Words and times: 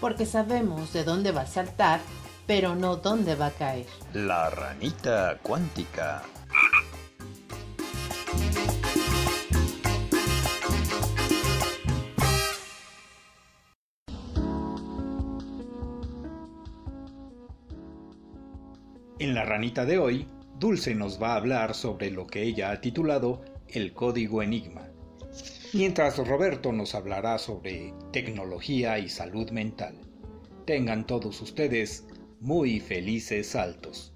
porque 0.00 0.26
sabemos 0.26 0.92
de 0.92 1.04
dónde 1.04 1.32
va 1.32 1.42
a 1.42 1.46
saltar, 1.46 2.00
pero 2.46 2.74
no 2.74 2.96
dónde 2.96 3.34
va 3.34 3.46
a 3.46 3.50
caer. 3.50 3.86
La 4.14 4.50
ranita 4.50 5.38
cuántica. 5.42 6.22
En 19.18 19.34
la 19.34 19.44
ranita 19.44 19.84
de 19.84 19.98
hoy, 19.98 20.26
Dulce 20.58 20.94
nos 20.94 21.22
va 21.22 21.34
a 21.34 21.36
hablar 21.36 21.74
sobre 21.74 22.10
lo 22.10 22.26
que 22.26 22.42
ella 22.42 22.70
ha 22.70 22.80
titulado 22.80 23.42
el 23.68 23.92
código 23.92 24.42
enigma, 24.42 24.88
mientras 25.72 26.18
Roberto 26.18 26.72
nos 26.72 26.94
hablará 26.94 27.38
sobre 27.38 27.94
tecnología 28.12 28.98
y 28.98 29.08
salud 29.08 29.50
mental. 29.50 29.94
Tengan 30.66 31.06
todos 31.06 31.40
ustedes 31.40 32.06
muy 32.40 32.80
felices 32.80 33.48
saltos. 33.48 34.12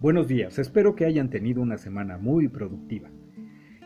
Buenos 0.00 0.28
días, 0.28 0.58
espero 0.58 0.96
que 0.96 1.04
hayan 1.04 1.28
tenido 1.28 1.60
una 1.60 1.76
semana 1.76 2.16
muy 2.16 2.48
productiva. 2.48 3.10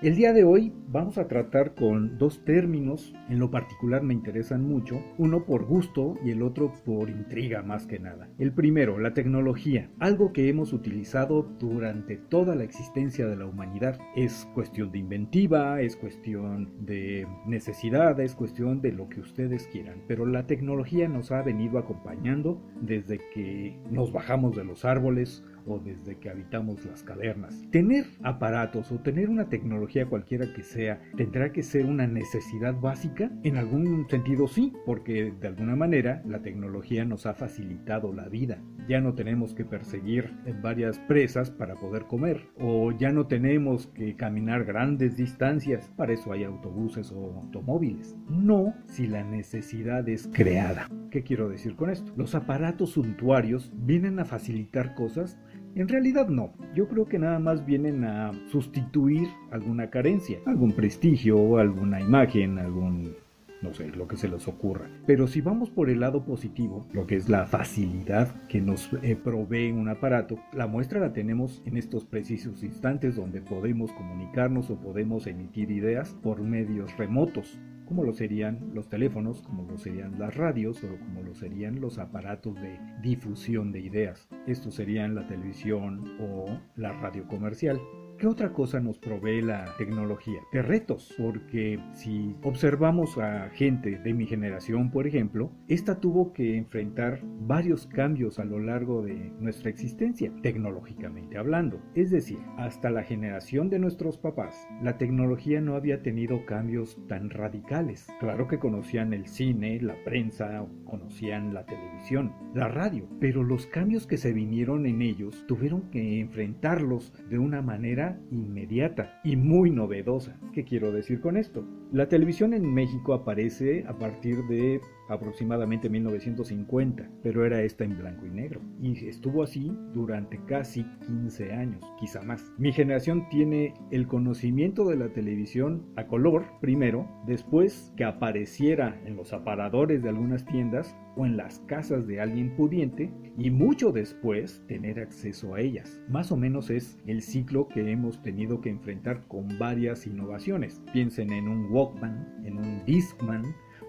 El 0.01 0.15
día 0.15 0.33
de 0.33 0.45
hoy 0.45 0.73
vamos 0.87 1.19
a 1.19 1.27
tratar 1.27 1.75
con 1.75 2.19
dos 2.19 2.45
términos, 2.45 3.13
en 3.29 3.41
lo 3.41 3.51
particular 3.51 4.05
me 4.05 4.15
interesan 4.15 4.63
mucho, 4.63 5.03
uno 5.19 5.45
por 5.45 5.65
gusto 5.65 6.15
y 6.25 6.31
el 6.31 6.43
otro 6.43 6.73
por 6.85 7.11
intriga 7.11 7.63
más 7.63 7.87
que 7.87 7.99
nada. 7.99 8.29
El 8.39 8.53
primero, 8.53 9.01
la 9.01 9.13
tecnología, 9.13 9.91
algo 9.99 10.33
que 10.33 10.49
hemos 10.49 10.73
utilizado 10.73 11.43
durante 11.59 12.17
toda 12.17 12.55
la 12.55 12.63
existencia 12.63 13.27
de 13.27 13.37
la 13.37 13.47
humanidad. 13.47 13.99
Es 14.15 14.47
cuestión 14.55 14.93
de 14.93 14.99
inventiva, 14.99 15.81
es 15.81 15.97
cuestión 15.97 16.87
de 16.87 17.27
necesidad, 17.45 18.21
es 18.21 18.37
cuestión 18.37 18.81
de 18.83 18.93
lo 18.93 19.09
que 19.09 19.21
ustedes 19.21 19.67
quieran, 19.67 20.03
pero 20.07 20.27
la 20.27 20.47
tecnología 20.47 21.09
nos 21.09 21.33
ha 21.33 21.43
venido 21.43 21.79
acompañando 21.79 22.63
desde 22.81 23.19
que 23.33 23.81
nos 23.91 24.13
bajamos 24.13 24.55
de 24.55 24.65
los 24.65 24.85
árboles, 24.85 25.43
o 25.67 25.79
desde 25.79 26.19
que 26.19 26.31
habitamos 26.31 26.85
las 26.85 27.03
cavernas. 27.03 27.63
Tener 27.71 28.07
aparatos 28.23 28.91
o 28.93 28.99
tener 29.01 29.29
una 29.29 29.49
tecnología 29.49 30.07
cualquiera 30.07 30.53
que 30.53 30.63
sea, 30.63 31.01
¿tendrá 31.17 31.53
que 31.53 31.63
ser 31.63 31.87
una 31.87 32.07
necesidad 32.07 32.75
básica? 32.75 33.31
En 33.43 33.57
algún 33.57 34.09
sentido 34.09 34.49
sí, 34.49 34.73
porque 34.87 35.33
de 35.41 35.49
alguna 35.49 35.77
manera 35.77 36.23
la 36.27 36.43
tecnología 36.43 37.05
nos 37.05 37.27
ha 37.27 37.35
facilitado 37.35 38.13
la 38.13 38.29
vida. 38.29 38.59
Ya 38.89 39.01
no 39.01 39.15
tenemos 39.15 39.55
que 39.55 39.65
perseguir 39.65 40.31
varias 40.63 40.99
presas 41.01 41.51
para 41.51 41.75
poder 41.75 42.05
comer, 42.05 42.49
o 42.59 42.93
ya 42.93 43.11
no 43.13 43.27
tenemos 43.27 43.87
que 43.89 44.15
caminar 44.17 44.65
grandes 44.65 45.17
distancias, 45.17 45.91
para 45.97 46.13
eso 46.13 46.33
hay 46.33 46.45
autobuses 46.45 47.13
o 47.13 47.41
automóviles. 47.41 48.17
No 48.29 48.75
si 48.87 49.07
la 49.07 49.25
necesidad 49.25 50.09
es 50.09 50.29
creada. 50.33 50.89
¿Qué 51.11 51.23
quiero 51.23 51.49
decir 51.49 51.77
con 51.77 51.91
esto? 51.91 52.13
Los 52.17 52.35
aparatos 52.35 52.91
suntuarios 52.91 53.73
vienen 53.75 54.19
a 54.19 54.25
facilitar 54.25 54.95
cosas 54.95 55.39
en 55.77 55.89
realidad 55.89 56.29
no, 56.29 56.53
yo 56.73 56.87
creo 56.87 57.05
que 57.07 57.19
nada 57.19 57.41
más 57.41 57.67
vienen 57.67 58.05
a 58.05 58.31
sustituir 58.47 59.27
alguna 59.51 59.91
carencia, 59.91 60.39
algún 60.47 60.71
prestigio, 60.71 61.59
alguna 61.59 62.01
imagen, 62.01 62.61
algún 62.61 63.17
no 63.65 63.75
sé, 63.75 63.89
lo 63.89 64.07
que 64.07 64.17
se 64.17 64.29
les 64.29 64.47
ocurra. 64.47 64.89
Pero 65.07 65.27
si 65.27 65.41
vamos 65.41 65.71
por 65.71 65.91
el 65.91 66.01
lado 66.01 66.25
positivo, 66.25 66.87
lo 66.93 67.07
que 67.07 67.17
es 67.17 67.29
la 67.29 67.47
facilidad 67.47 68.47
que 68.47 68.61
nos 68.61 68.91
eh, 69.03 69.17
provee 69.17 69.73
un 69.73 69.89
aparato, 69.89 70.39
la 70.53 70.67
muestra 70.67 71.01
la 71.01 71.13
tenemos 71.13 71.63
en 71.65 71.77
estos 71.77 72.05
precisos 72.05 72.63
instantes 72.63 73.17
donde 73.17 73.41
podemos 73.41 73.91
comunicarnos 73.93 74.71
o 74.71 74.77
podemos 74.77 75.27
emitir 75.27 75.71
ideas 75.71 76.17
por 76.23 76.41
medios 76.41 76.97
remotos 76.97 77.59
como 77.87 78.05
lo 78.05 78.13
serían 78.13 78.71
los 78.73 78.89
teléfonos, 78.89 79.43
como 79.43 79.65
lo 79.65 79.77
serían 79.77 80.19
las 80.19 80.35
radios 80.35 80.83
o 80.85 80.99
como 80.99 81.23
lo 81.23 81.35
serían 81.35 81.81
los 81.81 81.99
aparatos 81.99 82.55
de 82.61 82.79
difusión 83.03 83.73
de 83.73 83.81
ideas. 83.81 84.29
Estos 84.47 84.75
serían 84.75 85.15
la 85.15 85.27
televisión 85.27 86.17
o 86.19 86.47
la 86.77 86.93
radio 86.93 87.27
comercial. 87.27 87.81
¿Qué 88.19 88.29
otra 88.29 88.53
cosa 88.53 88.79
nos 88.79 88.99
provee 88.99 89.43
la 89.43 89.75
tecnología? 89.77 90.41
De 90.53 90.63
retos, 90.63 91.13
porque 91.19 91.81
si 91.93 92.37
observamos 92.43 93.19
a 93.19 93.51
gente 93.51 93.99
de 93.99 94.15
mi 94.15 94.25
generación, 94.27 94.91
por 94.93 95.07
ejemplo, 95.09 95.51
esta 95.69 95.99
tuvo 95.99 96.33
que 96.33 96.57
enfrentar 96.57 97.21
varios 97.25 97.87
cambios 97.89 98.39
a 98.39 98.45
lo 98.45 98.61
largo 98.61 99.03
de 99.03 99.33
nuestra 99.41 99.69
existencia, 99.69 100.33
tecnológicamente 100.43 101.37
hablando. 101.37 101.83
Es 101.95 102.11
decir, 102.11 102.39
hasta 102.57 102.89
la 102.89 103.03
generación 103.03 103.69
de 103.69 103.81
nuestros 103.81 104.17
papás, 104.17 104.69
la 104.81 104.97
tecnología 104.97 105.61
no 105.61 105.75
había 105.75 106.03
tenido 106.03 106.47
cambios 106.47 106.97
tan 107.09 107.31
radicales. 107.31 108.07
Claro 108.21 108.47
que 108.47 108.61
conocían 108.61 109.13
el 109.13 109.27
cine, 109.27 109.81
la 109.81 109.97
prensa, 110.05 110.65
conocían 110.85 111.53
la 111.53 111.67
televisión, 111.67 112.33
la 112.55 112.69
radio, 112.69 113.09
pero 113.19 113.43
los 113.43 113.67
cambios 113.67 114.07
que 114.07 114.19
se 114.19 114.33
vinieron 114.33 114.87
en 114.87 115.03
ellos 115.03 115.45
tuvieron 115.49 115.91
que 115.91 116.21
enfrentarlos 116.21 117.13
de 117.29 117.39
una 117.39 117.61
manera 117.61 118.04
inmediata 118.31 119.21
y 119.25 119.37
muy 119.37 119.71
novedosa. 119.71 120.39
¿Qué 120.53 120.65
quiero 120.65 120.93
decir 120.93 121.21
con 121.21 121.37
esto? 121.37 121.65
La 121.93 122.09
televisión 122.09 122.55
en 122.55 122.73
México 122.73 123.15
aparece 123.15 123.85
a 123.87 123.99
partir 123.99 124.37
de 124.49 124.81
aproximadamente 125.09 125.89
1950, 125.89 127.09
pero 127.23 127.45
era 127.45 127.63
esta 127.63 127.85
en 127.85 127.99
blanco 127.99 128.27
y 128.27 128.31
negro. 128.31 128.61
Y 128.81 129.07
estuvo 129.07 129.43
así 129.43 129.73
durante 129.93 130.41
casi 130.47 130.85
15 131.07 131.53
años, 131.53 131.85
quizá 131.99 132.23
más. 132.23 132.53
Mi 132.59 132.73
generación 132.73 133.29
tiene 133.29 133.75
el 133.91 134.07
conocimiento 134.07 134.85
de 134.89 134.97
la 134.97 135.09
televisión 135.09 135.87
a 135.97 136.07
color 136.07 136.45
primero, 136.61 137.09
después 137.27 137.93
que 137.97 138.05
apareciera 138.05 139.01
en 139.05 139.17
los 139.17 139.33
aparadores 139.33 140.03
de 140.03 140.09
algunas 140.09 140.45
tiendas 140.45 140.97
o 141.17 141.27
en 141.27 141.37
las 141.37 141.61
casas 141.61 142.07
de 142.07 142.21
alguien 142.21 142.57
pudiente 142.57 143.13
y 143.39 143.51
mucho 143.51 143.93
después 143.93 144.63
tener 144.67 144.99
acceso 145.01 145.55
a 145.55 145.61
ellas. 145.61 146.01
Más 146.09 146.33
o 146.33 146.37
menos 146.37 146.71
es 146.71 146.99
el 147.07 147.23
ciclo 147.23 147.69
que 147.69 147.91
hemos 147.91 148.23
tenido 148.23 148.61
que 148.61 148.71
enfrentar 148.71 149.27
con 149.29 149.59
varias 149.59 150.07
innovaciones. 150.07 150.83
Piensen 150.93 151.33
en 151.33 151.49
un 151.49 151.71
Walkman, 151.71 152.43
en 152.45 152.59
un 152.59 152.85
Discman, 152.85 153.45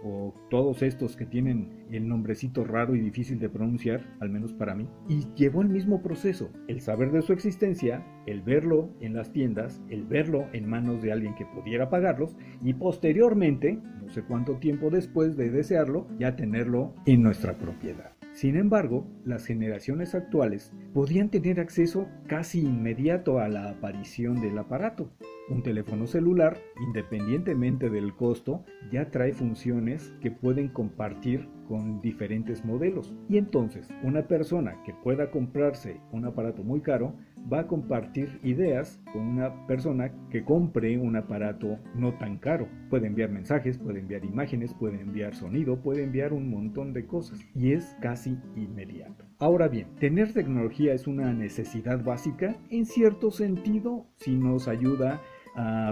o 0.05 0.35
todos 0.51 0.83
estos 0.83 1.15
que 1.15 1.25
tienen 1.25 1.85
el 1.91 2.07
nombrecito 2.07 2.63
raro 2.63 2.95
y 2.95 2.99
difícil 2.99 3.39
de 3.39 3.49
pronunciar, 3.49 4.15
al 4.19 4.29
menos 4.29 4.53
para 4.53 4.75
mí, 4.75 4.87
y 5.09 5.25
llevó 5.35 5.63
el 5.63 5.69
mismo 5.69 6.03
proceso, 6.03 6.51
el 6.67 6.79
saber 6.79 7.11
de 7.11 7.23
su 7.23 7.33
existencia, 7.33 8.05
el 8.27 8.41
verlo 8.41 8.91
en 9.01 9.15
las 9.15 9.31
tiendas, 9.31 9.81
el 9.89 10.05
verlo 10.05 10.45
en 10.53 10.69
manos 10.69 11.01
de 11.01 11.11
alguien 11.11 11.33
que 11.33 11.47
pudiera 11.47 11.89
pagarlos 11.89 12.37
y 12.63 12.73
posteriormente, 12.73 13.79
no 14.01 14.09
sé 14.09 14.21
cuánto 14.23 14.57
tiempo 14.57 14.91
después 14.91 15.35
de 15.35 15.49
desearlo, 15.49 16.07
ya 16.19 16.35
tenerlo 16.35 16.93
en 17.07 17.23
nuestra 17.23 17.57
propiedad. 17.57 18.14
Sin 18.35 18.57
embargo, 18.57 19.07
las 19.23 19.45
generaciones 19.45 20.13
actuales 20.13 20.73
podían 20.93 21.29
tener 21.29 21.61
acceso 21.61 22.09
casi 22.27 22.59
inmediato 22.59 23.39
a 23.39 23.47
la 23.47 23.69
aparición 23.69 24.41
del 24.41 24.57
aparato. 24.57 25.09
Un 25.49 25.63
teléfono 25.63 26.05
celular, 26.05 26.57
independientemente 26.85 27.89
del 27.89 28.13
costo, 28.13 28.65
ya 28.91 29.09
trae 29.09 29.31
funciones 29.31 30.13
que 30.19 30.31
pueden 30.31 30.67
compartir 30.67 31.47
con 31.69 32.01
diferentes 32.01 32.65
modelos. 32.65 33.15
Y 33.29 33.37
entonces, 33.37 33.87
una 34.03 34.27
persona 34.27 34.83
que 34.83 34.93
pueda 34.93 35.31
comprarse 35.31 36.01
un 36.11 36.25
aparato 36.25 36.61
muy 36.61 36.81
caro 36.81 37.15
va 37.51 37.61
a 37.61 37.67
compartir 37.67 38.39
ideas 38.43 38.99
con 39.11 39.21
una 39.21 39.67
persona 39.67 40.11
que 40.29 40.43
compre 40.43 40.97
un 40.97 41.15
aparato 41.15 41.79
no 41.93 42.13
tan 42.17 42.37
caro. 42.37 42.67
Puede 42.89 43.07
enviar 43.07 43.29
mensajes, 43.29 43.77
puede 43.77 43.99
enviar 43.99 44.25
imágenes, 44.25 44.73
puede 44.73 45.01
enviar 45.01 45.35
sonido, 45.35 45.81
puede 45.81 46.03
enviar 46.03 46.33
un 46.33 46.49
montón 46.49 46.93
de 46.93 47.05
cosas 47.05 47.39
y 47.53 47.73
es 47.73 47.95
casi 48.01 48.37
inmediato. 48.55 49.25
Ahora 49.37 49.67
bien, 49.67 49.95
tener 49.99 50.33
tecnología 50.33 50.93
es 50.93 51.07
una 51.07 51.33
necesidad 51.33 52.03
básica 52.03 52.55
en 52.69 52.85
cierto 52.85 53.31
sentido 53.31 54.07
si 54.15 54.35
nos 54.35 54.67
ayuda 54.67 55.15
a 55.15 55.21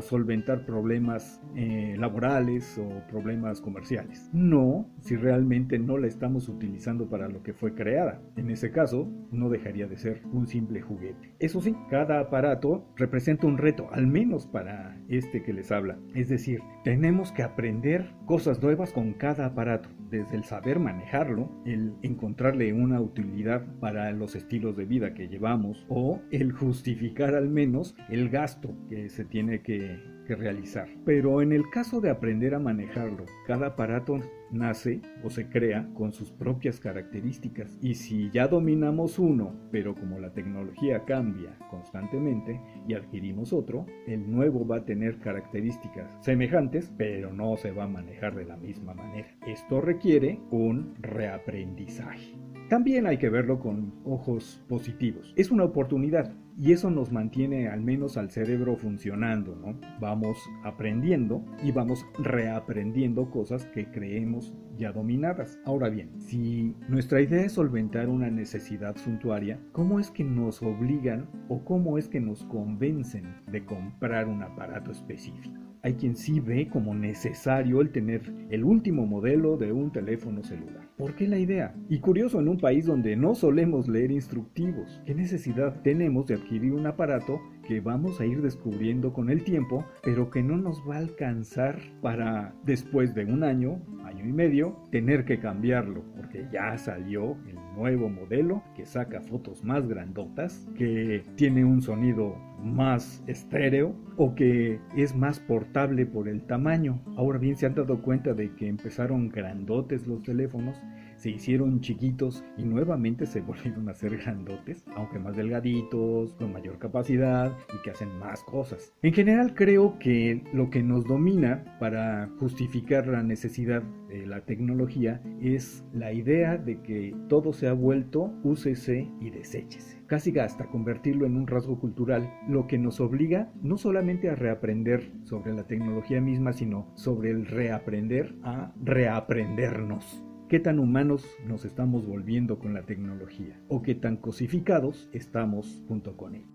solventar 0.02 0.66
problemas 0.66 1.42
eh, 1.56 1.96
laborales 1.98 2.78
o 2.78 3.02
problemas 3.10 3.62
comerciales. 3.62 4.30
No, 4.34 4.90
si 5.02 5.16
realmente 5.16 5.80
no 5.80 5.98
la 5.98 6.08
estamos 6.08 6.50
utilizando 6.50 7.10
para 7.10 7.30
lo 7.30 7.44
que 7.44 7.54
fue 7.54 7.74
creada. 7.74 8.22
En 8.36 8.50
ese 8.50 8.72
caso, 8.72 9.08
no 9.32 9.50
dejaría 9.50 9.88
de 9.88 9.98
ser 9.98 10.22
un 10.32 10.48
simple 10.48 10.82
juguete. 10.82 11.34
Eso 11.40 11.62
sí, 11.62 11.76
cada 11.90 12.20
aparato 12.20 12.86
representa 12.96 13.48
un 13.48 13.58
reto, 13.58 13.90
al 13.92 14.08
menos 14.08 14.48
para 14.48 14.98
este 15.08 15.44
que 15.44 15.54
les 15.54 15.72
habla. 15.72 15.98
Es 16.14 16.30
decir, 16.30 16.62
tenemos 16.84 17.32
que 17.32 17.44
aprender 17.44 18.12
cosas 18.26 18.62
nuevas 18.62 18.92
con 18.92 19.14
cada 19.14 19.46
aparato, 19.46 19.90
desde 20.10 20.36
el 20.36 20.44
saber 20.44 20.80
manejarlo, 20.80 21.50
el 21.66 21.94
encontrarle 22.04 22.72
una 22.74 23.02
utilidad 23.02 23.66
para 23.80 24.12
los 24.12 24.36
estilos 24.36 24.78
de 24.78 24.86
vida 24.86 25.14
que 25.14 25.28
llevamos 25.28 25.86
o 25.90 26.22
el 26.32 26.52
justificar 26.52 27.36
al 27.36 27.50
menos 27.50 27.96
el 28.10 28.30
gasto 28.30 28.76
que 28.90 29.10
se 29.10 29.26
tiene 29.26 29.53
que, 29.62 30.00
realizar. 30.26 30.88
Pero 31.06 31.42
en 31.42 31.52
el 31.52 31.70
caso 31.70 32.00
de 32.00 32.10
aprender 32.10 32.56
a 32.56 32.60
manejarlo, 32.60 33.26
cada 33.46 33.68
aparato 33.68 34.20
nace 34.52 35.02
o 35.22 35.30
se 35.30 35.50
crea 35.50 35.88
con 35.94 36.14
sus 36.14 36.32
propias 36.32 36.80
características. 36.80 37.78
Y 37.82 37.96
si 37.96 38.32
ya 38.32 38.48
dominamos 38.48 39.20
uno, 39.20 39.54
pero 39.70 39.94
como 39.94 40.20
la 40.20 40.34
tecnología 40.34 41.04
cambia 41.06 41.58
constantemente 41.70 42.60
y 42.88 42.94
adquirimos 42.94 43.52
otro, 43.52 43.86
el 44.08 44.32
nuevo 44.32 44.66
va 44.66 44.78
a 44.78 44.86
tener 44.86 45.20
características 45.20 46.18
semejantes, 46.22 46.92
pero 46.98 47.34
no 47.34 47.58
se 47.58 47.72
va 47.72 47.84
a 47.84 47.88
manejar 47.90 48.34
de 48.34 48.46
la 48.46 48.56
misma 48.56 48.94
manera. 48.94 49.28
Esto 49.46 49.82
requiere 49.82 50.40
un 50.52 50.96
reaprendizaje. 51.02 52.34
También 52.70 53.06
hay 53.06 53.18
que 53.18 53.30
verlo 53.30 53.60
con 53.60 53.94
ojos 54.06 54.64
positivos. 54.68 55.34
Es 55.36 55.52
una 55.52 55.66
oportunidad 55.66 56.34
y 56.58 56.72
eso 56.72 56.90
nos 56.90 57.12
mantiene 57.12 57.68
al 57.68 57.82
menos 57.82 58.18
al 58.18 58.30
cerebro 58.30 58.76
funcionando, 58.76 59.56
¿no? 59.56 59.80
Vamos 60.00 60.38
aprendiendo 60.64 61.44
y 61.64 61.72
vamos 61.72 62.06
reaprendiendo 62.20 63.30
cosas 63.30 63.66
que 63.68 63.90
creemos 63.92 64.54
ya 64.78 64.92
dominadas. 64.92 65.60
Ahora 65.66 65.90
bien, 65.90 66.10
si 66.20 66.76
nuestra 66.88 67.22
idea 67.22 67.44
es 67.46 67.54
solventar 67.54 68.10
una 68.10 68.30
necesidad 68.30 68.96
suntuaria, 68.98 69.60
¿cómo 69.72 70.00
es 70.00 70.12
que 70.12 70.24
nos 70.24 70.62
obligan 70.62 71.30
o 71.50 71.64
cómo 71.64 71.98
es 71.98 72.08
que 72.08 72.20
nos 72.20 72.44
convencen 72.46 73.36
de 73.48 73.66
comprar 73.66 74.28
un 74.28 74.44
aparato 74.44 74.92
específico? 74.92 75.63
Hay 75.86 75.96
quien 75.96 76.16
sí 76.16 76.40
ve 76.40 76.70
como 76.70 76.96
necesario 76.96 77.82
el 77.82 77.92
tener 77.92 78.22
el 78.50 78.64
último 78.64 79.06
modelo 79.06 79.58
de 79.58 79.74
un 79.74 79.92
teléfono 79.92 80.42
celular. 80.42 80.88
¿Por 80.98 81.14
qué 81.14 81.28
la 81.28 81.38
idea? 81.38 81.76
Y 81.90 82.00
curioso 82.00 82.40
en 82.40 82.48
un 82.48 82.58
país 82.58 82.86
donde 82.86 83.18
no 83.18 83.36
solemos 83.36 83.90
leer 83.90 84.10
instructivos. 84.12 85.02
¿Qué 85.06 85.14
necesidad 85.14 85.82
tenemos 85.82 86.28
de 86.28 86.36
adquirir 86.36 86.72
un 86.72 86.88
aparato 86.88 87.42
que 87.68 87.82
vamos 87.82 88.22
a 88.22 88.26
ir 88.26 88.42
descubriendo 88.42 89.12
con 89.12 89.30
el 89.30 89.44
tiempo, 89.44 89.86
pero 90.04 90.30
que 90.30 90.42
no 90.42 90.56
nos 90.56 90.82
va 90.90 90.96
a 90.96 91.00
alcanzar 91.00 91.78
para 92.02 92.56
después 92.64 93.14
de 93.14 93.26
un 93.26 93.44
año, 93.44 93.82
año 94.06 94.26
y 94.26 94.32
medio, 94.32 94.78
tener 94.90 95.26
que 95.26 95.40
cambiarlo, 95.40 96.06
porque 96.16 96.48
ya 96.50 96.78
salió 96.78 97.38
el 97.46 97.58
nuevo 97.76 98.10
modelo 98.10 98.64
que 98.76 98.86
saca 98.86 99.22
fotos 99.22 99.64
más 99.64 99.88
grandotas, 99.88 100.68
que 100.78 101.24
tiene 101.36 101.66
un 101.66 101.82
sonido 101.82 102.36
más 102.64 103.24
estéreo 103.28 103.96
o 104.18 104.36
que 104.36 104.80
es 104.96 105.16
más 105.16 105.40
portable 105.40 106.06
por 106.06 106.28
el 106.28 106.42
tamaño. 106.42 107.00
Ahora 107.18 107.40
bien, 107.40 107.56
se 107.58 107.66
han 107.66 107.76
dado 107.76 108.02
cuenta 108.02 108.34
de 108.34 108.54
que 108.56 108.68
empezaron 108.68 109.30
grandotes 109.30 110.08
los 110.08 110.24
teléfonos 110.24 110.78
se 111.24 111.30
hicieron 111.30 111.80
chiquitos 111.80 112.44
y 112.58 112.64
nuevamente 112.64 113.26
se 113.26 113.40
volvieron 113.54 113.88
a 113.88 113.94
ser 113.94 114.18
grandotes, 114.18 114.84
aunque 114.96 115.20
más 115.20 115.38
delgaditos, 115.38 116.34
con 116.34 116.52
mayor 116.52 116.80
capacidad 116.80 117.58
y 117.74 117.82
que 117.82 117.92
hacen 117.92 118.20
más 118.20 118.44
cosas. 118.44 118.94
En 119.02 119.14
general 119.14 119.56
creo 119.56 119.98
que 120.00 120.44
lo 120.54 120.70
que 120.70 120.84
nos 120.84 121.06
domina 121.06 121.78
para 121.80 122.30
justificar 122.40 123.08
la 123.08 123.24
necesidad 123.24 123.82
de 124.10 124.28
la 124.28 124.42
tecnología 124.42 125.22
es 125.42 125.86
la 125.94 126.12
idea 126.12 126.58
de 126.58 126.82
que 126.82 127.16
todo 127.30 127.54
se 127.54 127.68
ha 127.70 127.74
vuelto 127.74 128.34
úsese 128.44 129.10
y 129.22 129.30
deséchese 129.30 130.04
casi 130.08 130.38
hasta 130.38 130.68
convertirlo 130.68 131.26
en 131.26 131.38
un 131.38 131.48
rasgo 131.48 131.80
cultural, 131.80 132.32
lo 132.48 132.68
que 132.68 132.78
nos 132.78 133.00
obliga 133.00 133.52
no 133.64 133.78
solamente 133.78 134.30
a 134.30 134.36
reaprender 134.36 135.12
sobre 135.24 135.54
la 135.54 135.66
tecnología 135.66 136.22
misma, 136.22 136.54
sino 136.54 136.92
sobre 136.94 137.32
el 137.32 137.48
reaprender 137.48 138.36
a 138.44 138.74
reaprendernos 138.84 140.24
qué 140.54 140.60
tan 140.60 140.78
humanos 140.78 141.26
nos 141.48 141.66
estamos 141.66 142.06
volviendo 142.06 142.60
con 142.60 142.76
la 142.76 142.84
tecnología 142.84 143.60
o 143.70 143.82
qué 143.82 143.96
tan 143.96 144.18
cosificados 144.18 145.10
estamos 145.12 145.82
junto 145.88 146.16
con 146.16 146.36
ella. 146.36 146.46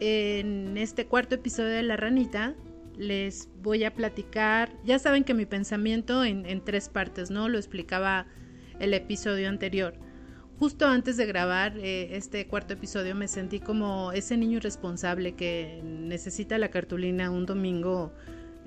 En 0.00 0.78
este 0.78 1.06
cuarto 1.06 1.34
episodio 1.34 1.68
de 1.68 1.82
La 1.82 1.98
Ranita 1.98 2.54
les 2.96 3.48
voy 3.62 3.84
a 3.84 3.94
platicar, 3.94 4.72
ya 4.84 4.98
saben 4.98 5.24
que 5.24 5.34
mi 5.34 5.46
pensamiento 5.46 6.24
en, 6.24 6.64
tres 6.64 6.88
partes, 6.88 7.30
¿no? 7.30 7.48
Lo 7.48 7.58
explicaba 7.58 8.26
el 8.80 8.94
episodio 8.94 9.48
anterior. 9.48 9.94
Justo 10.58 10.86
antes 10.86 11.16
de 11.16 11.26
grabar 11.26 11.76
eh, 11.78 12.16
este 12.16 12.46
cuarto 12.46 12.74
episodio 12.74 13.14
me 13.14 13.26
sentí 13.26 13.58
como 13.58 14.12
ese 14.12 14.36
niño 14.36 14.58
irresponsable 14.58 15.34
que 15.34 15.80
necesita 15.84 16.58
la 16.58 16.70
cartulina 16.70 17.30
un 17.30 17.44
domingo 17.44 18.12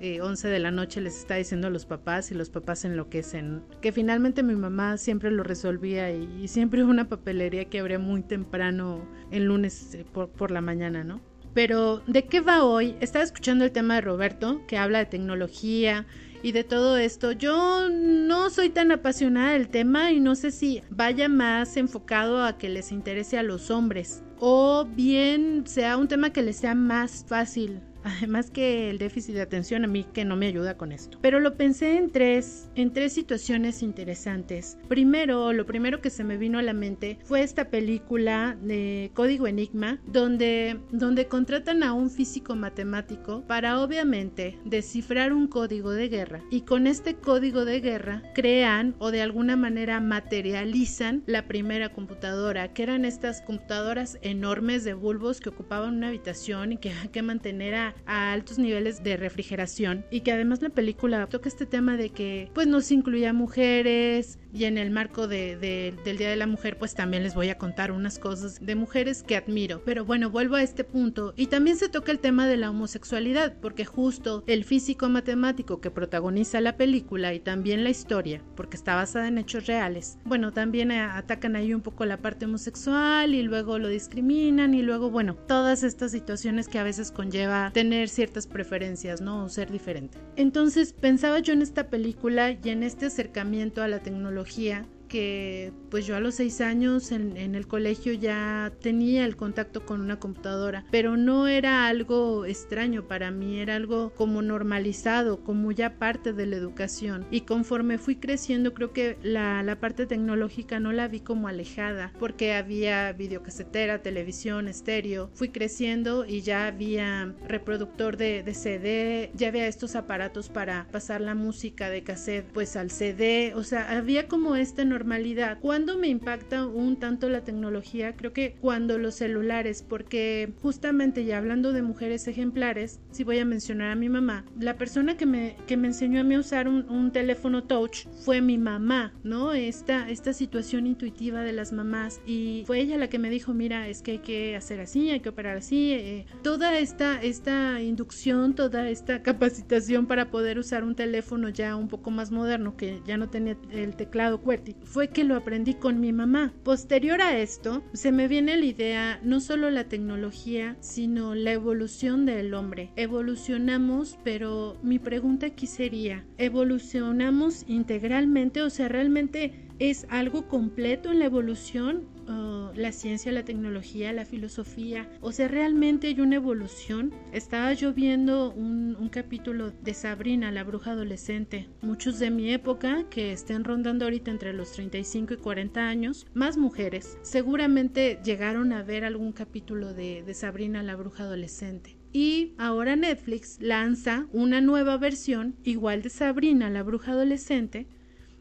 11 0.00 0.48
eh, 0.48 0.50
de 0.50 0.58
la 0.60 0.70
noche 0.70 1.00
les 1.00 1.18
está 1.18 1.34
diciendo 1.36 1.66
a 1.66 1.70
los 1.70 1.86
papás 1.86 2.30
y 2.30 2.34
los 2.34 2.50
papás 2.50 2.84
enloquecen. 2.84 3.62
Que 3.80 3.90
finalmente 3.90 4.42
mi 4.42 4.54
mamá 4.54 4.96
siempre 4.96 5.30
lo 5.30 5.42
resolvía 5.42 6.12
y, 6.12 6.46
siempre 6.46 6.82
hubo 6.82 6.90
una 6.98 7.08
papelería 7.08 7.64
que 7.64 7.80
abría 7.80 7.98
muy 7.98 8.22
temprano 8.22 9.08
el 9.30 9.44
lunes 9.46 9.94
eh, 9.94 10.04
por 10.12 10.50
la 10.50 10.60
mañana, 10.60 11.04
¿no? 11.04 11.20
Pero, 11.58 12.04
¿de 12.06 12.24
qué 12.24 12.40
va 12.40 12.62
hoy? 12.62 12.94
Estaba 13.00 13.24
escuchando 13.24 13.64
el 13.64 13.72
tema 13.72 13.96
de 13.96 14.02
Roberto, 14.02 14.64
que 14.68 14.78
habla 14.78 15.00
de 15.00 15.06
tecnología 15.06 16.06
y 16.40 16.52
de 16.52 16.62
todo 16.62 16.96
esto. 16.96 17.32
Yo 17.32 17.88
no 17.90 18.48
soy 18.48 18.68
tan 18.68 18.92
apasionada 18.92 19.54
del 19.54 19.68
tema 19.68 20.12
y 20.12 20.20
no 20.20 20.36
sé 20.36 20.52
si 20.52 20.82
vaya 20.88 21.28
más 21.28 21.76
enfocado 21.76 22.44
a 22.44 22.58
que 22.58 22.68
les 22.68 22.92
interese 22.92 23.38
a 23.38 23.42
los 23.42 23.72
hombres 23.72 24.22
o 24.38 24.86
bien 24.88 25.64
sea 25.66 25.96
un 25.96 26.06
tema 26.06 26.30
que 26.30 26.42
les 26.42 26.56
sea 26.56 26.76
más 26.76 27.24
fácil 27.26 27.80
además 28.08 28.50
que 28.50 28.90
el 28.90 28.98
déficit 28.98 29.34
de 29.34 29.42
atención 29.42 29.84
a 29.84 29.88
mí 29.88 30.04
que 30.04 30.24
no 30.24 30.36
me 30.36 30.46
ayuda 30.46 30.76
con 30.76 30.92
esto. 30.92 31.18
Pero 31.20 31.40
lo 31.40 31.56
pensé 31.56 31.96
en 31.96 32.10
tres, 32.10 32.70
en 32.74 32.92
tres 32.92 33.12
situaciones 33.12 33.82
interesantes. 33.82 34.78
Primero, 34.88 35.52
lo 35.52 35.66
primero 35.66 36.00
que 36.00 36.10
se 36.10 36.24
me 36.24 36.36
vino 36.36 36.58
a 36.58 36.62
la 36.62 36.72
mente 36.72 37.18
fue 37.24 37.42
esta 37.42 37.70
película 37.70 38.56
de 38.62 39.10
Código 39.14 39.46
Enigma, 39.46 40.00
donde, 40.06 40.78
donde 40.90 41.26
contratan 41.26 41.82
a 41.82 41.92
un 41.92 42.10
físico 42.10 42.56
matemático 42.56 43.44
para 43.46 43.80
obviamente 43.80 44.58
descifrar 44.64 45.32
un 45.32 45.46
código 45.46 45.90
de 45.90 46.08
guerra 46.08 46.42
y 46.50 46.62
con 46.62 46.86
este 46.86 47.14
código 47.14 47.64
de 47.64 47.80
guerra 47.80 48.22
crean 48.34 48.94
o 48.98 49.10
de 49.10 49.22
alguna 49.22 49.56
manera 49.56 50.00
materializan 50.00 51.22
la 51.26 51.46
primera 51.46 51.90
computadora, 51.90 52.72
que 52.72 52.82
eran 52.82 53.04
estas 53.04 53.42
computadoras 53.42 54.18
enormes 54.22 54.84
de 54.84 54.94
bulbos 54.94 55.40
que 55.40 55.50
ocupaban 55.50 55.96
una 55.96 56.08
habitación 56.08 56.72
y 56.72 56.76
que 56.78 56.90
había 56.90 57.10
que 57.10 57.22
mantener 57.22 57.74
a 57.74 57.94
a, 58.06 58.32
altos 58.32 58.58
niveles 58.58 59.02
de 59.02 59.16
refrigeración 59.16 60.04
y 60.10 60.20
que 60.20 60.32
además 60.32 60.62
la 60.62 60.70
película 60.70 61.26
toca 61.26 61.48
este 61.48 61.66
tema 61.66 61.96
de 61.96 62.10
que 62.10 62.50
pues 62.54 62.66
no 62.66 62.80
se 62.80 62.94
incluía 62.94 63.32
mujeres, 63.32 64.38
y 64.52 64.64
en 64.64 64.78
el 64.78 64.90
marco 64.90 65.28
de, 65.28 65.56
del 66.04 66.16
Día 66.16 66.30
de 66.30 66.36
la 66.36 66.46
Mujer 66.46 66.78
pues 66.78 66.94
también 66.94 67.22
les 67.22 67.34
voy 67.34 67.50
a 67.50 67.58
contar 67.58 67.92
unas 67.92 68.18
cosas 68.18 68.64
de 68.64 68.74
mujeres 68.74 69.22
que 69.22 69.36
admiro. 69.36 69.82
Pero 69.84 70.04
bueno, 70.04 70.30
vuelvo 70.30 70.56
a 70.56 70.62
este 70.62 70.84
punto 70.84 71.34
y 71.36 71.46
también 71.46 71.76
se 71.76 71.88
toca 71.88 72.12
el 72.12 72.18
tema 72.18 72.46
de 72.46 72.56
la 72.56 72.70
homosexualidad 72.70 73.56
porque 73.60 73.84
justo 73.84 74.44
el 74.46 74.64
físico 74.64 75.08
matemático 75.08 75.80
que 75.80 75.90
protagoniza 75.90 76.60
la 76.60 76.76
película 76.76 77.34
y 77.34 77.40
también 77.40 77.84
la 77.84 77.90
historia, 77.90 78.42
porque 78.56 78.76
está 78.76 78.94
basada 78.94 79.28
en 79.28 79.38
hechos 79.38 79.66
reales, 79.66 80.18
bueno, 80.24 80.52
también 80.52 80.90
atacan 80.92 81.56
ahí 81.56 81.74
un 81.74 81.80
poco 81.80 82.04
la 82.04 82.18
parte 82.18 82.46
homosexual 82.46 83.34
y 83.34 83.42
luego 83.42 83.78
lo 83.78 83.88
discriminan 83.88 84.74
y 84.74 84.82
luego, 84.82 85.10
bueno, 85.10 85.34
todas 85.34 85.82
estas 85.82 86.12
situaciones 86.12 86.68
que 86.68 86.78
a 86.78 86.82
veces 86.84 87.10
conlleva 87.10 87.70
tener 87.72 87.87
ciertas 88.08 88.46
preferencias, 88.46 89.20
¿no? 89.20 89.44
O 89.44 89.48
ser 89.48 89.70
diferente. 89.70 90.18
Entonces 90.36 90.92
pensaba 90.92 91.38
yo 91.40 91.52
en 91.52 91.62
esta 91.62 91.88
película 91.88 92.52
y 92.52 92.68
en 92.68 92.82
este 92.82 93.06
acercamiento 93.06 93.82
a 93.82 93.88
la 93.88 94.00
tecnología 94.00 94.86
que 95.08 95.72
pues 95.90 96.06
yo 96.06 96.16
a 96.16 96.20
los 96.20 96.36
seis 96.36 96.60
años 96.60 97.12
en, 97.12 97.36
el 97.36 97.66
colegio 97.66 98.12
ya 98.12 98.72
tenía 98.80 99.24
el 99.24 99.36
contacto 99.36 99.84
con 99.84 100.00
una 100.00 100.20
computadora, 100.20 100.84
pero 100.90 101.16
no 101.16 101.48
era 101.48 101.86
algo 101.86 102.44
extraño 102.44 103.08
para 103.08 103.30
mí, 103.30 103.58
era 103.58 103.76
algo 103.76 104.12
como 104.14 104.42
normalizado, 104.42 105.42
como 105.42 105.72
ya 105.72 105.98
parte 105.98 106.32
de 106.32 106.46
la 106.46 106.56
educación. 106.56 107.26
Y 107.30 107.42
conforme 107.42 107.98
fui 107.98 108.16
creciendo, 108.16 108.74
creo 108.74 108.92
que 108.92 109.18
la, 109.22 109.62
la 109.62 109.80
parte 109.80 110.06
tecnológica 110.06 110.78
no 110.78 110.92
la 110.92 111.08
vi 111.08 111.20
como 111.20 111.48
alejada, 111.48 112.12
porque 112.18 112.54
había 112.54 113.12
videocasetera, 113.12 114.02
televisión, 114.02 114.68
estéreo. 114.68 115.30
Fui 115.34 115.48
creciendo 115.48 116.26
y 116.26 116.42
ya 116.42 116.66
había 116.66 117.34
reproductor 117.46 118.16
de, 118.16 118.42
de 118.42 118.54
CD, 118.54 119.30
ya 119.34 119.48
había 119.48 119.66
estos 119.66 119.96
aparatos 119.96 120.48
para 120.48 120.86
pasar 120.92 121.20
la 121.20 121.34
música 121.34 121.88
de 121.90 122.02
cassette 122.02 122.50
pues 122.52 122.76
al 122.76 122.90
CD, 122.90 123.52
o 123.54 123.62
sea, 123.62 123.96
había 123.96 124.28
como 124.28 124.56
esta 124.56 124.82
normalidad. 124.98 125.58
¿Cuándo 125.60 125.96
me 125.96 126.08
impacta 126.08 126.66
un 126.66 126.96
tanto 126.96 127.28
la 127.28 127.44
tecnología? 127.44 128.16
Creo 128.16 128.32
que 128.32 128.56
cuando 128.60 128.98
los 128.98 129.14
celulares, 129.14 129.84
porque 129.88 130.52
justamente 130.60 131.24
ya 131.24 131.38
hablando 131.38 131.72
de 131.72 131.82
mujeres 131.82 132.26
ejemplares, 132.26 132.98
si 133.12 133.22
voy 133.22 133.38
a 133.38 133.44
mencionar 133.44 133.92
a 133.92 133.94
mi 133.94 134.08
mamá, 134.08 134.44
la 134.58 134.76
persona 134.76 135.16
que 135.16 135.24
me, 135.24 135.56
que 135.68 135.76
me 135.76 135.86
enseñó 135.86 136.20
a 136.20 136.24
mí 136.24 136.34
a 136.34 136.40
usar 136.40 136.66
un, 136.66 136.90
un 136.90 137.12
teléfono 137.12 137.62
touch 137.62 138.08
fue 138.24 138.40
mi 138.40 138.58
mamá, 138.58 139.12
¿no? 139.22 139.52
Esta, 139.52 140.10
esta 140.10 140.32
situación 140.32 140.88
intuitiva 140.88 141.42
de 141.42 141.52
las 141.52 141.72
mamás 141.72 142.20
y 142.26 142.64
fue 142.66 142.80
ella 142.80 142.98
la 142.98 143.08
que 143.08 143.20
me 143.20 143.30
dijo, 143.30 143.54
mira, 143.54 143.86
es 143.86 144.02
que 144.02 144.12
hay 144.12 144.18
que 144.18 144.56
hacer 144.56 144.80
así, 144.80 145.10
hay 145.10 145.20
que 145.20 145.28
operar 145.28 145.58
así, 145.58 145.92
eh, 145.92 146.26
toda 146.42 146.76
esta, 146.76 147.22
esta 147.22 147.80
inducción, 147.80 148.54
toda 148.56 148.90
esta 148.90 149.22
capacitación 149.22 150.06
para 150.06 150.30
poder 150.32 150.58
usar 150.58 150.82
un 150.82 150.96
teléfono 150.96 151.50
ya 151.50 151.76
un 151.76 151.86
poco 151.86 152.10
más 152.10 152.32
moderno 152.32 152.76
que 152.76 153.00
ya 153.06 153.16
no 153.16 153.28
tenía 153.28 153.56
el 153.70 153.94
teclado 153.94 154.40
QWERTY, 154.40 154.74
fue 154.88 155.08
que 155.08 155.24
lo 155.24 155.36
aprendí 155.36 155.74
con 155.74 156.00
mi 156.00 156.12
mamá. 156.12 156.52
Posterior 156.64 157.20
a 157.20 157.38
esto, 157.38 157.82
se 157.92 158.10
me 158.10 158.26
viene 158.26 158.56
la 158.56 158.64
idea 158.64 159.20
no 159.22 159.40
solo 159.40 159.70
la 159.70 159.84
tecnología, 159.84 160.76
sino 160.80 161.34
la 161.34 161.52
evolución 161.52 162.24
del 162.24 162.54
hombre. 162.54 162.90
Evolucionamos, 162.96 164.18
pero 164.24 164.78
mi 164.82 164.98
pregunta 164.98 165.46
aquí 165.46 165.66
sería, 165.66 166.24
¿evolucionamos 166.38 167.64
integralmente? 167.68 168.62
O 168.62 168.70
sea, 168.70 168.88
¿realmente 168.88 169.68
es 169.78 170.06
algo 170.08 170.48
completo 170.48 171.12
en 171.12 171.18
la 171.18 171.26
evolución? 171.26 172.17
Uh, 172.28 172.74
la 172.74 172.92
ciencia, 172.92 173.32
la 173.32 173.44
tecnología, 173.44 174.12
la 174.12 174.26
filosofía. 174.26 175.08
O 175.22 175.32
sea, 175.32 175.48
realmente 175.48 176.08
hay 176.08 176.20
una 176.20 176.36
evolución. 176.36 177.14
Estaba 177.32 177.72
yo 177.72 177.94
viendo 177.94 178.52
un, 178.52 178.96
un, 179.00 179.08
capítulo 179.08 179.70
de 179.70 179.94
Sabrina, 179.94 180.52
la 180.52 180.62
bruja 180.62 180.90
adolescente. 180.90 181.68
Muchos 181.80 182.18
de 182.18 182.30
mi 182.30 182.52
época, 182.52 183.04
que 183.08 183.32
estén 183.32 183.64
rondando 183.64 184.04
ahorita 184.04 184.30
entre 184.30 184.52
los 184.52 184.72
35 184.72 185.34
y 185.34 185.36
40 185.38 185.88
años, 185.88 186.26
más 186.34 186.58
mujeres, 186.58 187.16
seguramente 187.22 188.20
llegaron 188.22 188.74
a 188.74 188.82
ver 188.82 189.06
algún 189.06 189.32
capítulo 189.32 189.94
de, 189.94 190.22
de 190.22 190.34
Sabrina, 190.34 190.82
la 190.82 190.96
bruja 190.96 191.22
adolescente. 191.24 191.96
Y 192.12 192.52
ahora 192.58 192.94
Netflix 192.94 193.56
lanza 193.60 194.26
una 194.32 194.60
nueva 194.60 194.98
versión, 194.98 195.56
igual 195.64 196.02
de 196.02 196.10
Sabrina, 196.10 196.68
la 196.68 196.82
bruja 196.82 197.12
adolescente. 197.12 197.86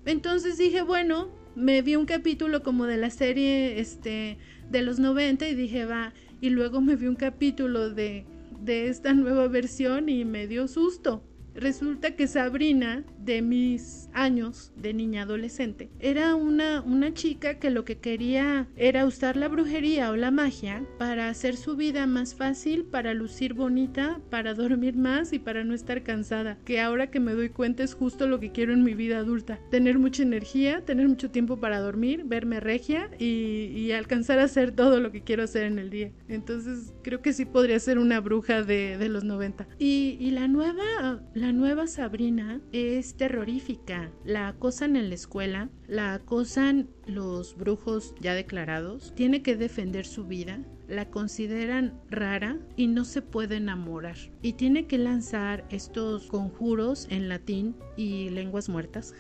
Entonces 0.06 0.58
dije, 0.58 0.82
bueno, 0.82 1.30
me 1.58 1.82
vi 1.82 1.96
un 1.96 2.06
capítulo 2.06 2.62
como 2.62 2.86
de 2.86 2.98
la 2.98 3.10
serie 3.10 3.80
este 3.80 4.38
de 4.70 4.82
los 4.84 5.00
90 5.00 5.50
y 5.50 5.56
dije, 5.56 5.86
va, 5.86 6.14
y 6.40 6.52
luego 6.52 6.82
me 6.82 6.96
vi 6.96 7.08
un 7.08 7.16
capítulo 7.16 7.90
de 7.90 8.26
de 8.62 8.88
esta 8.88 9.14
nueva 9.14 9.48
versión 9.48 10.10
y 10.10 10.26
me 10.26 10.48
dio 10.48 10.68
susto. 10.68 11.24
Resulta 11.58 12.12
que 12.16 12.28
Sabrina, 12.28 13.04
de 13.18 13.42
mis 13.42 14.10
años 14.14 14.72
de 14.76 14.94
niña 14.94 15.24
adolescente, 15.24 15.90
era 16.00 16.36
una, 16.36 16.82
una 16.82 17.16
chica 17.16 17.58
que 17.58 17.72
lo 17.72 17.84
que 17.84 17.98
quería 17.98 18.68
era 18.76 19.08
usar 19.08 19.36
la 19.36 19.48
brujería 19.48 20.12
o 20.12 20.16
la 20.16 20.30
magia 20.30 20.86
para 21.00 21.30
hacer 21.30 21.58
su 21.58 21.76
vida 21.76 22.06
más 22.06 22.36
fácil, 22.36 22.86
para 22.86 23.16
lucir 23.16 23.56
bonita, 23.56 24.22
para 24.30 24.54
dormir 24.54 24.96
más 24.96 25.34
y 25.34 25.40
para 25.40 25.64
no 25.64 25.74
estar 25.74 26.04
cansada. 26.04 26.60
Que 26.64 26.80
ahora 26.80 27.10
que 27.10 27.20
me 27.20 27.34
doy 27.34 27.50
cuenta 27.50 27.84
es 27.84 27.96
justo 27.96 28.28
lo 28.28 28.40
que 28.40 28.52
quiero 28.52 28.74
en 28.74 28.84
mi 28.84 28.94
vida 28.94 29.18
adulta. 29.18 29.60
Tener 29.72 29.98
mucha 29.98 30.22
energía, 30.22 30.86
tener 30.86 31.08
mucho 31.08 31.32
tiempo 31.32 31.58
para 31.58 31.80
dormir, 31.80 32.24
verme 32.26 32.60
regia 32.60 33.10
y, 33.18 33.88
alcanzar 33.98 34.38
a 34.38 34.44
hacer 34.44 34.74
todo 34.74 35.00
lo 35.00 35.12
que 35.12 35.24
quiero 35.24 35.44
hacer 35.44 35.64
en 35.64 35.80
el 35.80 35.90
día. 35.90 36.12
Entonces 36.28 36.94
creo 37.02 37.22
que 37.22 37.34
sí 37.34 37.46
podría 37.46 37.80
ser 37.80 37.98
una 37.98 38.20
bruja 38.20 38.62
de, 38.62 38.98
de 38.98 39.10
los 39.10 39.24
90. 39.24 39.68
Y, 39.80 40.18
y 40.20 40.30
la 40.32 40.48
nueva... 40.48 41.24
La 41.34 41.47
la 41.48 41.54
nueva 41.54 41.88
Sabrina 41.88 42.60
es 42.74 43.16
terrorífica. 43.16 44.12
La 44.26 44.50
acosan 44.50 44.98
en 44.98 45.08
la 45.08 45.16
escuela, 45.16 45.70
la 45.88 46.14
acosan 46.14 46.90
los 47.06 47.56
brujos 47.56 48.14
ya 48.20 48.34
declarados, 48.34 49.14
tiene 49.16 49.42
que 49.44 49.56
defender 49.56 50.06
su 50.06 50.26
vida, 50.26 50.60
la 50.90 51.10
consideran 51.10 52.02
rara 52.10 52.60
y 52.76 52.88
no 52.88 53.06
se 53.06 53.22
puede 53.22 53.56
enamorar. 53.56 54.18
Y 54.42 54.54
tiene 54.54 54.88
que 54.88 54.98
lanzar 54.98 55.66
estos 55.70 56.28
conjuros 56.28 57.08
en 57.10 57.30
latín 57.30 57.78
y 57.96 58.30
lenguas 58.30 58.68
muertas 58.68 59.14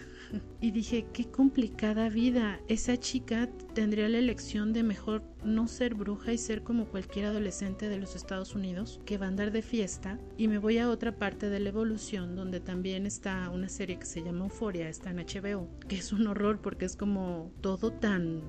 y 0.60 0.72
dije, 0.72 1.08
qué 1.14 1.26
complicada 1.26 2.10
vida. 2.10 2.60
Esa 2.68 2.98
chica 2.98 3.50
tendría 3.74 4.10
la 4.10 4.18
elección 4.18 4.74
de 4.74 4.84
mejor 4.84 5.24
no 5.44 5.68
ser 5.68 5.96
bruja 5.96 6.34
y 6.34 6.38
ser 6.38 6.64
como 6.64 6.86
cualquier 6.86 7.26
adolescente 7.26 7.90
de 7.90 7.98
los 7.98 8.16
Estados 8.16 8.56
Unidos 8.56 9.00
que 9.06 9.18
va 9.18 9.26
a 9.26 9.30
andar 9.30 9.52
de 9.52 9.62
fiesta. 9.62 10.20
Y 10.38 10.48
me 10.48 10.58
voy 10.58 10.78
a 10.78 10.90
otra 10.90 11.18
parte 11.18 11.50
de 11.50 11.60
la 11.60 11.70
evolución 11.70 12.36
donde 12.36 12.60
también 12.60 13.06
está 13.06 13.50
una 13.50 13.70
serie 13.70 14.00
que 14.00 14.06
se 14.06 14.24
llama 14.24 14.46
Euforia, 14.46 14.90
está 14.90 15.12
en 15.12 15.18
HBO, 15.18 15.70
que 15.88 15.98
es 15.98 16.12
un 16.12 16.28
horror 16.28 16.62
porque 16.62 16.86
es 16.86 16.96
como 16.96 17.52
todo 17.62 17.92
tan 17.92 18.42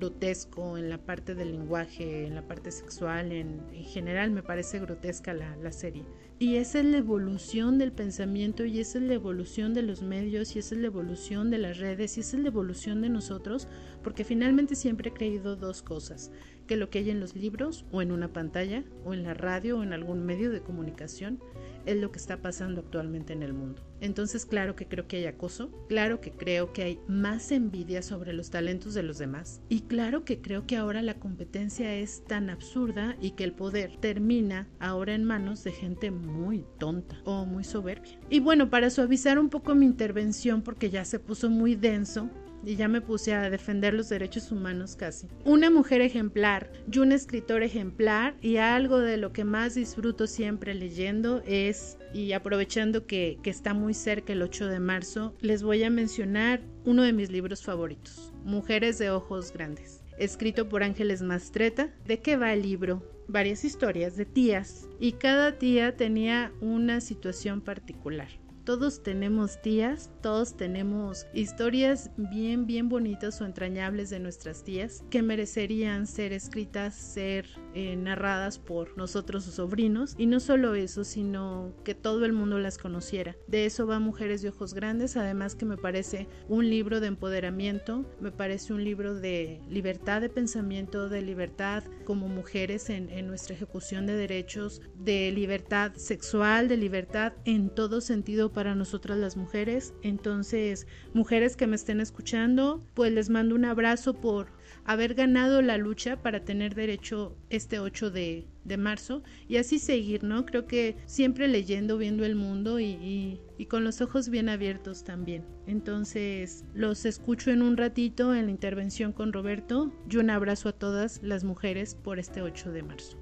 grotesco 0.00 0.78
en 0.78 0.88
la 0.88 0.96
parte 0.96 1.34
del 1.34 1.52
lenguaje, 1.52 2.26
en 2.26 2.34
la 2.34 2.48
parte 2.48 2.70
sexual, 2.70 3.32
en, 3.32 3.60
en 3.72 3.84
general 3.84 4.30
me 4.30 4.42
parece 4.42 4.80
grotesca 4.80 5.34
la, 5.34 5.56
la, 5.56 5.72
serie. 5.72 6.04
Y 6.38 6.56
esa 6.56 6.78
es 6.80 6.86
la 6.86 6.96
evolución 6.96 7.76
del 7.76 7.92
pensamiento 7.92 8.64
y 8.64 8.80
esa 8.80 8.98
es 8.98 9.04
la 9.04 9.12
evolución 9.12 9.74
de 9.74 9.82
los 9.82 10.00
medios 10.00 10.56
y 10.56 10.60
esa 10.60 10.74
es 10.74 10.80
la 10.80 10.86
evolución 10.86 11.50
de 11.50 11.58
las 11.58 11.76
redes 11.78 12.16
y 12.16 12.20
esa 12.20 12.38
es 12.38 12.42
la 12.42 12.48
evolución 12.48 13.02
de 13.02 13.10
nosotros, 13.10 13.68
porque 14.02 14.24
finalmente 14.24 14.74
siempre 14.74 15.10
he 15.10 15.12
creído 15.12 15.54
dos 15.54 15.82
cosas, 15.82 16.32
que 16.66 16.78
lo 16.78 16.88
que 16.88 17.00
hay 17.00 17.10
en 17.10 17.20
los 17.20 17.36
libros 17.36 17.84
o 17.92 18.00
en 18.00 18.10
una 18.10 18.32
pantalla 18.32 18.84
o 19.04 19.12
en 19.12 19.22
la 19.22 19.34
radio 19.34 19.78
o 19.78 19.82
en 19.82 19.92
algún 19.92 20.24
medio 20.24 20.50
de 20.50 20.62
comunicación 20.62 21.40
es 21.86 21.96
lo 21.96 22.10
que 22.12 22.18
está 22.18 22.38
pasando 22.38 22.80
actualmente 22.80 23.32
en 23.32 23.42
el 23.42 23.52
mundo. 23.52 23.82
Entonces, 24.00 24.46
claro 24.46 24.76
que 24.76 24.86
creo 24.86 25.06
que 25.06 25.18
hay 25.18 25.26
acoso, 25.26 25.70
claro 25.88 26.20
que 26.20 26.32
creo 26.32 26.72
que 26.72 26.82
hay 26.82 27.00
más 27.06 27.52
envidia 27.52 28.02
sobre 28.02 28.32
los 28.32 28.50
talentos 28.50 28.94
de 28.94 29.02
los 29.02 29.18
demás 29.18 29.60
y 29.68 29.82
claro 29.82 30.24
que 30.24 30.40
creo 30.40 30.66
que 30.66 30.76
ahora 30.76 31.02
la 31.02 31.14
competencia 31.14 31.94
es 31.94 32.24
tan 32.24 32.48
absurda 32.48 33.16
y 33.20 33.32
que 33.32 33.44
el 33.44 33.52
poder 33.52 33.98
termina 34.00 34.68
ahora 34.78 35.14
en 35.14 35.24
manos 35.24 35.64
de 35.64 35.72
gente 35.72 36.10
muy 36.10 36.64
tonta 36.78 37.20
o 37.24 37.44
muy 37.44 37.64
soberbia. 37.64 38.18
Y 38.30 38.40
bueno, 38.40 38.70
para 38.70 38.90
suavizar 38.90 39.38
un 39.38 39.50
poco 39.50 39.74
mi 39.74 39.86
intervención 39.86 40.62
porque 40.62 40.90
ya 40.90 41.04
se 41.04 41.18
puso 41.18 41.50
muy 41.50 41.74
denso, 41.74 42.30
y 42.64 42.76
ya 42.76 42.88
me 42.88 43.00
puse 43.00 43.34
a 43.34 43.50
defender 43.50 43.94
los 43.94 44.08
derechos 44.08 44.52
humanos 44.52 44.96
casi. 44.96 45.28
Una 45.44 45.70
mujer 45.70 46.00
ejemplar 46.00 46.70
y 46.90 46.98
un 46.98 47.12
escritor 47.12 47.62
ejemplar 47.62 48.34
y 48.40 48.56
algo 48.56 48.98
de 48.98 49.16
lo 49.16 49.32
que 49.32 49.44
más 49.44 49.74
disfruto 49.74 50.26
siempre 50.26 50.74
leyendo 50.74 51.42
es, 51.46 51.98
y 52.12 52.32
aprovechando 52.32 53.06
que, 53.06 53.38
que 53.42 53.50
está 53.50 53.74
muy 53.74 53.94
cerca 53.94 54.32
el 54.32 54.42
8 54.42 54.68
de 54.68 54.80
marzo, 54.80 55.34
les 55.40 55.62
voy 55.62 55.82
a 55.84 55.90
mencionar 55.90 56.60
uno 56.84 57.02
de 57.02 57.12
mis 57.12 57.30
libros 57.30 57.62
favoritos, 57.62 58.32
Mujeres 58.44 58.98
de 58.98 59.10
Ojos 59.10 59.52
Grandes, 59.52 60.02
escrito 60.18 60.68
por 60.68 60.82
Ángeles 60.82 61.22
Mastreta. 61.22 61.94
¿De 62.06 62.20
qué 62.20 62.36
va 62.36 62.52
el 62.52 62.62
libro? 62.62 63.02
Varias 63.28 63.64
historias 63.64 64.16
de 64.16 64.26
tías 64.26 64.88
y 64.98 65.12
cada 65.12 65.58
tía 65.58 65.96
tenía 65.96 66.52
una 66.60 67.00
situación 67.00 67.60
particular. 67.60 68.28
Todos 68.64 69.02
tenemos 69.02 69.60
tías, 69.62 70.10
todos 70.20 70.56
tenemos 70.56 71.26
historias 71.32 72.10
bien, 72.16 72.66
bien 72.66 72.88
bonitas 72.90 73.40
o 73.40 73.46
entrañables 73.46 74.10
de 74.10 74.20
nuestras 74.20 74.64
tías 74.64 75.02
que 75.10 75.22
merecerían 75.22 76.06
ser 76.06 76.32
escritas, 76.34 76.94
ser 76.94 77.46
eh, 77.74 77.96
narradas 77.96 78.58
por 78.58 78.96
nosotros 78.96 79.44
sus 79.44 79.54
sobrinos. 79.54 80.14
Y 80.18 80.26
no 80.26 80.40
solo 80.40 80.74
eso, 80.74 81.04
sino 81.04 81.72
que 81.84 81.94
todo 81.94 82.24
el 82.24 82.32
mundo 82.32 82.58
las 82.58 82.78
conociera. 82.78 83.36
De 83.46 83.66
eso 83.66 83.86
va 83.86 83.98
Mujeres 83.98 84.42
de 84.42 84.48
Ojos 84.48 84.74
Grandes, 84.74 85.16
además 85.16 85.54
que 85.54 85.66
me 85.66 85.76
parece 85.76 86.28
un 86.48 86.68
libro 86.68 87.00
de 87.00 87.08
empoderamiento, 87.08 88.04
me 88.20 88.32
parece 88.32 88.72
un 88.72 88.84
libro 88.84 89.14
de 89.14 89.60
libertad 89.68 90.20
de 90.20 90.28
pensamiento, 90.28 91.08
de 91.08 91.22
libertad 91.22 91.84
como 92.04 92.28
mujeres 92.28 92.90
en, 92.90 93.10
en 93.10 93.26
nuestra 93.26 93.54
ejecución 93.54 94.06
de 94.06 94.14
derechos, 94.14 94.82
de 94.94 95.30
libertad 95.32 95.92
sexual, 95.94 96.68
de 96.68 96.76
libertad 96.76 97.32
en 97.44 97.70
todo 97.70 98.00
sentido 98.00 98.52
para 98.52 98.74
nosotras 98.74 99.18
las 99.18 99.36
mujeres. 99.36 99.94
Entonces, 100.02 100.86
mujeres 101.14 101.56
que 101.56 101.66
me 101.66 101.76
estén 101.76 102.00
escuchando, 102.00 102.82
pues 102.94 103.12
les 103.12 103.30
mando 103.30 103.54
un 103.54 103.64
abrazo 103.64 104.14
por 104.14 104.48
haber 104.84 105.14
ganado 105.14 105.62
la 105.62 105.76
lucha 105.76 106.22
para 106.22 106.44
tener 106.44 106.74
derecho 106.74 107.36
este 107.50 107.78
8 107.78 108.10
de, 108.10 108.46
marzo 108.78 109.24
y 109.48 109.56
así 109.56 109.80
seguir, 109.80 110.22
¿no? 110.22 110.46
Creo 110.46 110.66
que 110.66 110.96
siempre 111.06 111.48
leyendo, 111.48 111.98
viendo 111.98 112.24
el 112.24 112.36
mundo 112.36 112.78
y, 112.78 113.40
y, 113.58 113.66
con 113.66 113.82
los 113.82 114.00
ojos 114.00 114.28
bien 114.28 114.48
abiertos 114.48 115.02
también. 115.02 115.44
Entonces, 115.66 116.64
los 116.72 117.04
escucho 117.04 117.50
en 117.50 117.62
un 117.62 117.76
ratito 117.76 118.32
en 118.32 118.46
la 118.46 118.52
intervención 118.52 119.12
con 119.12 119.32
Roberto 119.32 119.92
y 120.08 120.18
un 120.18 120.30
abrazo 120.30 120.68
a 120.68 120.72
todas 120.72 121.20
las 121.22 121.42
mujeres 121.42 121.96
por 121.96 122.20
este 122.20 122.42
8 122.42 122.70
de 122.70 122.82
marzo. 122.84 123.19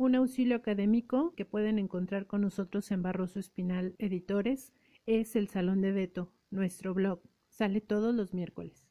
Un 0.00 0.14
auxilio 0.14 0.54
académico 0.54 1.34
que 1.36 1.44
pueden 1.44 1.76
encontrar 1.76 2.28
con 2.28 2.42
nosotros 2.42 2.92
en 2.92 3.02
Barroso 3.02 3.40
Espinal 3.40 3.96
Editores 3.98 4.72
es 5.06 5.34
el 5.34 5.48
Salón 5.48 5.80
de 5.80 5.90
Beto, 5.90 6.30
nuestro 6.52 6.94
blog. 6.94 7.20
Sale 7.48 7.80
todos 7.80 8.14
los 8.14 8.32
miércoles. 8.32 8.86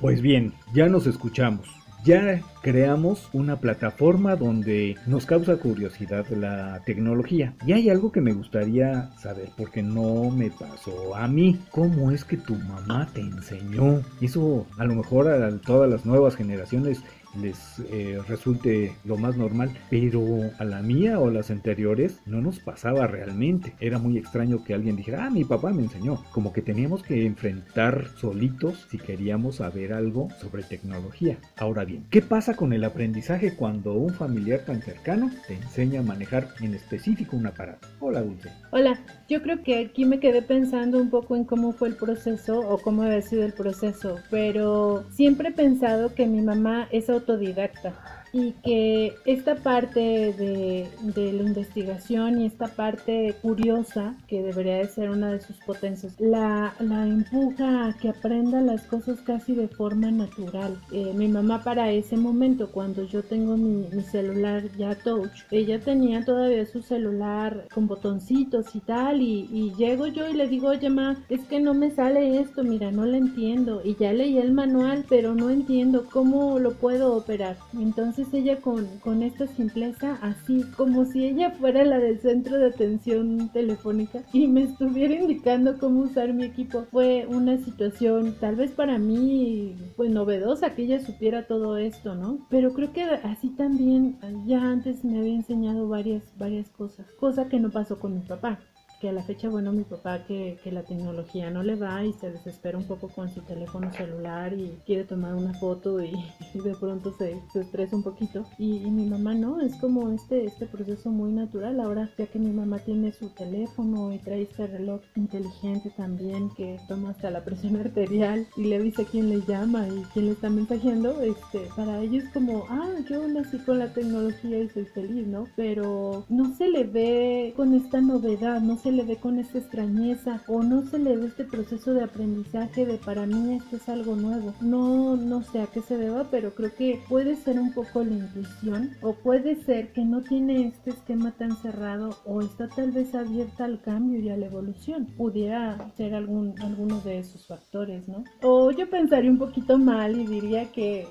Pues 0.00 0.22
bien, 0.22 0.54
ya 0.74 0.88
nos 0.88 1.06
escuchamos. 1.06 1.68
Ya 2.04 2.42
creamos 2.62 3.30
una 3.32 3.60
plataforma 3.60 4.34
donde 4.34 4.96
nos 5.06 5.24
causa 5.24 5.56
curiosidad 5.56 6.26
la 6.30 6.82
tecnología. 6.84 7.54
Y 7.64 7.74
hay 7.74 7.90
algo 7.90 8.10
que 8.10 8.20
me 8.20 8.32
gustaría 8.32 9.12
saber 9.18 9.50
porque 9.56 9.84
no 9.84 10.30
me 10.30 10.50
pasó 10.50 11.14
a 11.14 11.28
mí. 11.28 11.60
¿Cómo 11.70 12.10
es 12.10 12.24
que 12.24 12.38
tu 12.38 12.56
mamá 12.56 13.08
te 13.14 13.20
enseñó? 13.20 14.02
Eso 14.20 14.66
a 14.78 14.84
lo 14.84 14.96
mejor 14.96 15.28
a 15.28 15.56
todas 15.60 15.88
las 15.88 16.04
nuevas 16.04 16.34
generaciones 16.34 17.04
les 17.40 17.80
eh, 17.90 18.18
resulte 18.28 18.94
lo 19.04 19.16
más 19.16 19.36
normal, 19.36 19.70
pero 19.90 20.22
a 20.58 20.64
la 20.64 20.82
mía 20.82 21.18
o 21.18 21.30
las 21.30 21.50
anteriores 21.50 22.20
no 22.26 22.40
nos 22.40 22.58
pasaba 22.60 23.06
realmente. 23.06 23.74
Era 23.80 23.98
muy 23.98 24.18
extraño 24.18 24.64
que 24.64 24.74
alguien 24.74 24.96
dijera, 24.96 25.26
ah, 25.26 25.30
mi 25.30 25.44
papá 25.44 25.72
me 25.72 25.82
enseñó. 25.82 26.22
Como 26.32 26.52
que 26.52 26.62
teníamos 26.62 27.02
que 27.02 27.26
enfrentar 27.26 28.08
solitos 28.16 28.86
si 28.90 28.98
queríamos 28.98 29.56
saber 29.56 29.92
algo 29.92 30.28
sobre 30.40 30.62
tecnología. 30.62 31.38
Ahora 31.56 31.84
bien, 31.84 32.04
¿qué 32.10 32.22
pasa 32.22 32.54
con 32.54 32.72
el 32.72 32.84
aprendizaje 32.84 33.56
cuando 33.56 33.94
un 33.94 34.14
familiar 34.14 34.60
tan 34.64 34.82
cercano 34.82 35.30
te 35.46 35.54
enseña 35.54 36.00
a 36.00 36.04
manejar 36.04 36.48
en 36.60 36.74
específico 36.74 37.36
un 37.36 37.46
aparato? 37.46 37.88
Hola, 38.00 38.22
Dulce. 38.22 38.50
Hola, 38.70 39.00
yo 39.28 39.42
creo 39.42 39.62
que 39.62 39.78
aquí 39.78 40.04
me 40.04 40.20
quedé 40.20 40.42
pensando 40.42 41.00
un 41.00 41.10
poco 41.10 41.36
en 41.36 41.44
cómo 41.44 41.72
fue 41.72 41.88
el 41.88 41.96
proceso 41.96 42.60
o 42.60 42.78
cómo 42.78 43.02
había 43.02 43.22
sido 43.22 43.44
el 43.44 43.52
proceso, 43.52 44.16
pero 44.30 45.04
siempre 45.10 45.48
he 45.48 45.52
pensado 45.52 46.14
que 46.14 46.26
mi 46.26 46.42
mamá 46.42 46.88
es 46.90 47.08
autodidacta 47.22 47.94
y 48.32 48.52
que 48.64 49.14
esta 49.26 49.56
parte 49.56 50.00
de, 50.00 50.88
la 51.14 51.42
investigación 51.42 52.40
y 52.40 52.46
esta 52.46 52.68
parte 52.68 53.34
curiosa, 53.42 54.14
que 54.26 54.42
debería 54.42 54.78
de 54.78 54.88
ser 54.88 55.10
una 55.10 55.32
de 55.32 55.40
sus 55.40 55.56
potencias, 55.58 56.14
la, 56.18 56.74
la 56.80 57.06
empuja 57.06 57.88
a 57.88 57.92
que 57.94 58.08
aprenda 58.08 58.60
las 58.60 58.82
cosas 58.82 59.20
casi 59.20 59.54
de 59.54 59.68
forma 59.68 60.10
natural. 60.10 60.78
Eh, 60.92 61.12
mi 61.14 61.28
mamá 61.28 61.62
para 61.62 61.90
ese 61.90 62.16
momento, 62.16 62.70
cuando 62.70 63.06
yo 63.06 63.22
tengo 63.22 63.56
mi, 63.56 63.82
celular 64.02 64.64
ya 64.76 64.94
touch, 64.94 65.30
ella 65.50 65.78
tenía 65.78 66.24
todavía 66.24 66.66
su 66.66 66.82
celular 66.82 67.66
con 67.72 67.86
botoncitos 67.86 68.74
y 68.74 68.80
tal, 68.80 69.20
y, 69.20 69.48
y 69.52 69.72
llego 69.76 70.06
yo 70.06 70.28
y 70.28 70.34
le 70.34 70.48
digo, 70.48 70.68
oye 70.68 70.90
ma, 70.90 71.16
es 71.28 71.40
que 71.44 71.60
no 71.60 71.74
me 71.74 71.90
sale 71.90 72.40
esto, 72.40 72.64
mira, 72.64 72.90
no 72.90 73.06
lo 73.06 73.14
entiendo, 73.14 73.80
y 73.84 73.94
ya 73.96 74.12
leí 74.12 74.38
el 74.38 74.52
manual, 74.52 75.04
pero 75.08 75.34
no 75.34 75.50
entiendo 75.50 76.06
cómo 76.10 76.58
lo 76.58 76.72
puedo 76.72 77.14
operar. 77.14 77.56
Entonces, 77.74 78.21
ella 78.32 78.60
con, 78.60 78.86
con 79.00 79.22
esta 79.22 79.46
simpleza, 79.46 80.18
así 80.22 80.64
como 80.76 81.04
si 81.04 81.24
ella 81.24 81.50
fuera 81.50 81.84
la 81.84 81.98
del 81.98 82.20
centro 82.20 82.58
de 82.58 82.66
atención 82.66 83.50
telefónica 83.52 84.22
y 84.32 84.46
me 84.48 84.62
estuviera 84.62 85.14
indicando 85.14 85.78
cómo 85.78 86.00
usar 86.02 86.32
mi 86.32 86.44
equipo. 86.44 86.86
Fue 86.90 87.26
una 87.28 87.58
situación 87.58 88.36
tal 88.40 88.56
vez 88.56 88.70
para 88.72 88.98
mí 88.98 89.76
pues 89.96 90.10
novedosa 90.10 90.74
que 90.74 90.82
ella 90.82 91.00
supiera 91.00 91.46
todo 91.46 91.76
esto, 91.76 92.14
¿no? 92.14 92.46
Pero 92.48 92.72
creo 92.72 92.92
que 92.92 93.02
así 93.02 93.50
también 93.50 94.18
ya 94.46 94.62
antes 94.62 95.04
me 95.04 95.18
había 95.18 95.34
enseñado 95.34 95.88
varias, 95.88 96.22
varias 96.38 96.68
cosas, 96.70 97.06
cosa 97.18 97.48
que 97.48 97.60
no 97.60 97.70
pasó 97.70 97.98
con 97.98 98.14
mi 98.14 98.20
papá 98.20 98.58
que 99.02 99.08
a 99.08 99.12
la 99.12 99.24
fecha, 99.24 99.48
bueno, 99.48 99.72
mi 99.72 99.82
papá 99.82 100.24
que, 100.28 100.60
que, 100.62 100.70
la 100.70 100.84
tecnología 100.84 101.50
no 101.50 101.64
le 101.64 101.74
va 101.74 102.04
y 102.04 102.12
se 102.12 102.30
desespera 102.30 102.78
un 102.78 102.84
poco 102.84 103.08
con 103.08 103.28
su 103.28 103.40
teléfono 103.40 103.92
celular 103.92 104.52
y 104.52 104.78
quiere 104.86 105.02
tomar 105.02 105.34
una 105.34 105.52
foto 105.54 106.00
y, 106.00 106.12
de 106.54 106.74
pronto 106.76 107.12
se, 107.18 107.42
se, 107.52 107.62
estresa 107.62 107.96
un 107.96 108.04
poquito. 108.04 108.46
Y, 108.58 108.78
mi 108.90 109.04
mamá 109.04 109.34
no, 109.34 109.60
es 109.60 109.74
como 109.80 110.08
este, 110.12 110.44
este 110.44 110.66
proceso 110.66 111.10
muy 111.10 111.32
natural. 111.32 111.80
Ahora 111.80 112.08
ya 112.16 112.28
que 112.28 112.38
mi 112.38 112.52
mamá 112.52 112.78
tiene 112.78 113.10
su 113.10 113.30
teléfono 113.30 114.12
y 114.12 114.18
trae 114.18 114.42
este 114.42 114.68
reloj 114.68 115.00
inteligente 115.16 115.92
también 115.96 116.50
que 116.50 116.78
toma 116.86 117.10
hasta 117.10 117.28
la 117.32 117.44
presión 117.44 117.74
arterial 117.80 118.46
y 118.56 118.66
le 118.66 118.76
avisa 118.76 119.02
quién 119.04 119.30
le 119.30 119.40
llama 119.40 119.88
y 119.88 120.04
quién 120.12 120.26
le 120.26 120.32
está 120.32 120.48
mensajeando, 120.48 121.20
este, 121.22 121.68
para 121.74 122.00
ellos 122.00 122.22
es 122.22 122.30
como, 122.30 122.66
ah, 122.68 122.92
yo 123.10 123.26
nací 123.26 123.58
con 123.58 123.80
la 123.80 123.92
tecnología 123.92 124.60
y 124.60 124.68
soy 124.68 124.84
feliz, 124.84 125.26
¿no? 125.26 125.48
Pero 125.56 126.24
no 126.28 126.54
se 126.54 126.68
le 126.68 126.84
ve 126.84 127.52
con 127.56 127.74
esta 127.74 128.00
novedad, 128.00 128.60
no 128.60 128.76
se 128.76 128.91
le 128.92 129.04
ve 129.04 129.16
con 129.16 129.38
esta 129.38 129.58
extrañeza 129.58 130.42
o 130.46 130.62
no 130.62 130.84
se 130.86 130.98
le 130.98 131.16
ve 131.16 131.26
este 131.26 131.44
proceso 131.44 131.94
de 131.94 132.04
aprendizaje 132.04 132.86
de 132.86 132.98
para 132.98 133.26
mí 133.26 133.56
esto 133.56 133.76
es 133.76 133.88
algo 133.88 134.16
nuevo. 134.16 134.54
No, 134.60 135.16
no 135.16 135.42
sé 135.42 135.60
a 135.60 135.66
qué 135.66 135.80
se 135.80 135.96
deba, 135.96 136.28
pero 136.30 136.54
creo 136.54 136.74
que 136.74 137.00
puede 137.08 137.36
ser 137.36 137.58
un 137.58 137.72
poco 137.72 138.04
la 138.04 138.14
intuición 138.14 138.90
o 139.02 139.14
puede 139.14 139.56
ser 139.64 139.92
que 139.92 140.04
no 140.04 140.22
tiene 140.22 140.66
este 140.68 140.90
esquema 140.90 141.32
tan 141.32 141.56
cerrado 141.56 142.16
o 142.24 142.42
está 142.42 142.68
tal 142.68 142.92
vez 142.92 143.14
abierta 143.14 143.64
al 143.64 143.80
cambio 143.80 144.20
y 144.20 144.28
a 144.30 144.36
la 144.36 144.46
evolución. 144.46 145.06
Pudiera 145.16 145.92
ser 145.96 146.14
algún, 146.14 146.54
alguno 146.60 147.00
de 147.00 147.18
esos 147.18 147.46
factores, 147.46 148.08
¿no? 148.08 148.24
O 148.42 148.70
yo 148.70 148.88
pensaría 148.88 149.30
un 149.30 149.38
poquito 149.38 149.78
mal 149.78 150.20
y 150.20 150.26
diría 150.26 150.70
que 150.72 151.06